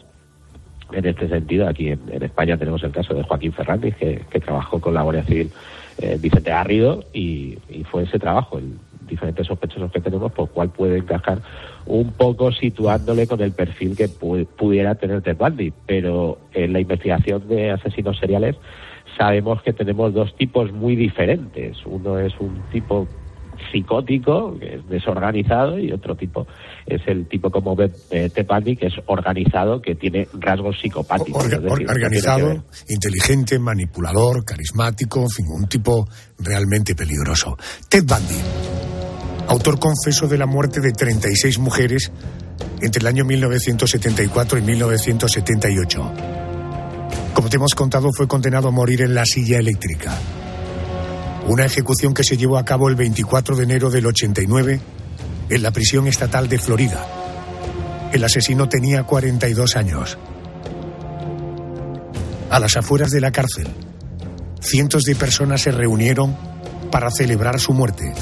en 0.92 1.04
este 1.04 1.28
sentido, 1.28 1.68
aquí 1.68 1.88
en, 1.88 2.00
en, 2.10 2.22
España 2.22 2.56
tenemos 2.56 2.82
el 2.82 2.92
caso 2.92 3.12
de 3.12 3.22
Joaquín 3.22 3.52
Fernández, 3.52 3.94
que, 3.96 4.22
que 4.30 4.40
trabajó 4.40 4.80
con 4.80 4.94
la 4.94 5.02
Guardia 5.02 5.24
Civil 5.24 5.50
eh, 5.98 6.16
Vicente 6.20 6.50
Garrido, 6.50 7.04
y, 7.12 7.58
fue 7.90 8.04
ese 8.04 8.18
trabajo, 8.18 8.58
el 8.58 8.74
diferentes 9.08 9.46
sospechosos 9.46 9.90
que 9.90 10.00
tenemos, 10.00 10.30
por 10.32 10.50
cuál 10.50 10.70
puede 10.70 10.98
encajar 10.98 11.40
un 11.86 12.12
poco 12.12 12.52
situándole 12.52 13.26
con 13.26 13.40
el 13.40 13.52
perfil 13.52 13.96
que 13.96 14.08
pu 14.08 14.44
pudiera 14.44 14.94
tener 14.94 15.22
Ted 15.22 15.36
Bundy. 15.36 15.72
Pero 15.86 16.38
en 16.52 16.72
la 16.72 16.80
investigación 16.80 17.48
de 17.48 17.70
asesinos 17.70 18.18
seriales 18.18 18.56
sabemos 19.16 19.62
que 19.62 19.72
tenemos 19.72 20.12
dos 20.12 20.34
tipos 20.36 20.72
muy 20.72 20.94
diferentes. 20.94 21.78
Uno 21.86 22.18
es 22.18 22.38
un 22.38 22.60
tipo 22.70 23.08
psicótico, 23.70 24.58
que 24.58 24.76
es 24.76 24.88
desorganizado, 24.88 25.78
y 25.78 25.92
otro 25.92 26.16
tipo 26.16 26.46
es 26.86 27.00
el 27.06 27.26
tipo 27.28 27.50
como 27.50 27.76
eh, 27.80 28.30
Tepandi, 28.30 28.76
que 28.76 28.86
es 28.86 28.94
organizado, 29.06 29.80
que 29.80 29.94
tiene 29.94 30.26
rasgos 30.32 30.78
psicopáticos. 30.80 31.44
Orga, 31.44 31.58
decir, 31.58 31.88
organizado, 31.88 32.64
inteligente, 32.88 33.58
manipulador, 33.58 34.44
carismático, 34.44 35.20
en 35.22 35.30
fin, 35.30 35.46
un 35.48 35.68
tipo 35.68 36.08
realmente 36.38 36.94
peligroso. 36.94 37.56
Ted 37.88 38.04
Bundy, 38.04 38.40
autor 39.48 39.78
confeso 39.78 40.28
de 40.28 40.38
la 40.38 40.46
muerte 40.46 40.80
de 40.80 40.92
36 40.92 41.58
mujeres 41.58 42.12
entre 42.80 43.00
el 43.00 43.06
año 43.06 43.24
1974 43.24 44.58
y 44.58 44.62
1978. 44.62 46.12
Como 47.34 47.48
te 47.48 47.56
hemos 47.56 47.74
contado, 47.74 48.08
fue 48.16 48.26
condenado 48.26 48.68
a 48.68 48.70
morir 48.70 49.02
en 49.02 49.14
la 49.14 49.24
silla 49.24 49.58
eléctrica. 49.58 50.12
Una 51.48 51.64
ejecución 51.64 52.12
que 52.12 52.24
se 52.24 52.36
llevó 52.36 52.58
a 52.58 52.64
cabo 52.66 52.90
el 52.90 52.94
24 52.94 53.56
de 53.56 53.64
enero 53.64 53.88
del 53.88 54.04
89 54.04 54.80
en 55.48 55.62
la 55.62 55.70
prisión 55.70 56.06
estatal 56.06 56.46
de 56.46 56.58
Florida. 56.58 57.06
El 58.12 58.22
asesino 58.22 58.68
tenía 58.68 59.04
42 59.04 59.76
años. 59.76 60.18
A 62.50 62.60
las 62.60 62.76
afueras 62.76 63.10
de 63.10 63.22
la 63.22 63.32
cárcel, 63.32 63.66
cientos 64.60 65.04
de 65.04 65.16
personas 65.16 65.62
se 65.62 65.72
reunieron 65.72 66.36
para 66.90 67.10
celebrar 67.10 67.58
su 67.58 67.72
muerte. 67.72 68.12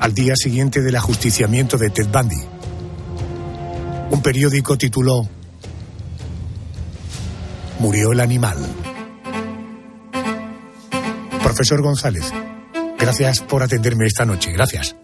Al 0.00 0.14
día 0.14 0.36
siguiente 0.36 0.80
del 0.80 0.96
ajusticiamiento 0.96 1.76
de 1.76 1.90
Ted 1.90 2.08
Bundy, 2.08 2.40
un 4.10 4.22
periódico 4.22 4.78
tituló 4.78 5.28
Murió 7.80 8.12
el 8.12 8.20
animal. 8.20 8.56
Profesor 11.54 11.82
González, 11.82 12.32
gracias 12.98 13.38
por 13.38 13.62
atenderme 13.62 14.06
esta 14.06 14.24
noche. 14.24 14.50
Gracias. 14.50 14.96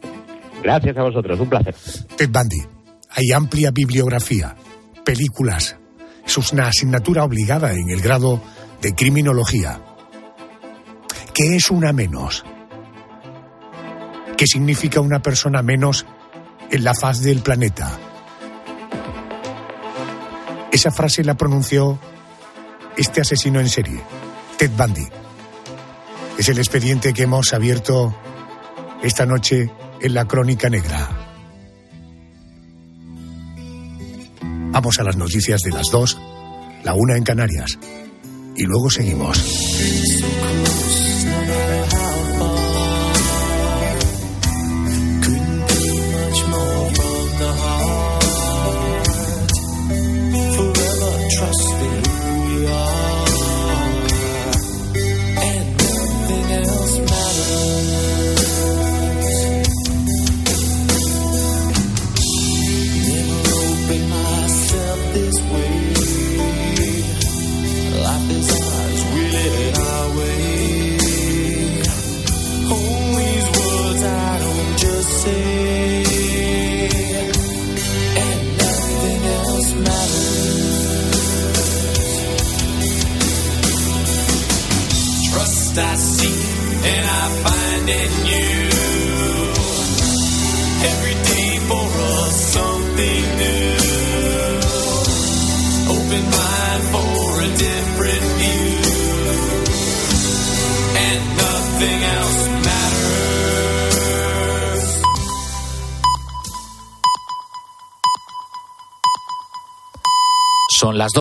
Gracias 0.60 0.96
a 0.96 1.02
vosotros, 1.04 1.38
un 1.38 1.48
placer. 1.48 1.76
Ted 2.16 2.28
Bundy, 2.28 2.60
hay 3.08 3.30
amplia 3.30 3.70
bibliografía, 3.70 4.56
películas. 5.04 5.76
Es 6.26 6.52
una 6.52 6.66
asignatura 6.66 7.22
obligada 7.22 7.72
en 7.72 7.88
el 7.88 8.00
grado 8.00 8.42
de 8.82 8.96
criminología. 8.96 9.80
¿Qué 11.32 11.54
es 11.54 11.70
una 11.70 11.92
menos? 11.92 12.44
¿Qué 14.36 14.46
significa 14.48 15.00
una 15.00 15.22
persona 15.22 15.62
menos 15.62 16.04
en 16.72 16.82
la 16.82 16.94
faz 16.94 17.20
del 17.20 17.42
planeta? 17.42 17.96
Esa 20.72 20.90
frase 20.90 21.22
la 21.22 21.36
pronunció 21.36 22.00
este 22.96 23.20
asesino 23.20 23.60
en 23.60 23.68
serie, 23.68 24.00
Ted 24.58 24.72
Bundy. 24.76 25.06
Es 26.40 26.48
el 26.48 26.57
expediente 26.57 27.12
que 27.12 27.24
hemos 27.24 27.53
abierto 27.53 28.16
esta 29.03 29.26
noche 29.26 29.70
en 30.00 30.14
la 30.14 30.26
Crónica 30.26 30.70
Negra. 30.70 31.07
Vamos 34.70 34.98
a 34.98 35.03
las 35.05 35.18
noticias 35.18 35.61
de 35.61 35.70
las 35.70 35.88
dos, 35.92 36.18
la 36.83 36.94
una 36.94 37.18
en 37.18 37.24
Canarias. 37.24 37.79
Y 38.57 38.62
luego 38.62 38.88
seguimos. 38.88 39.37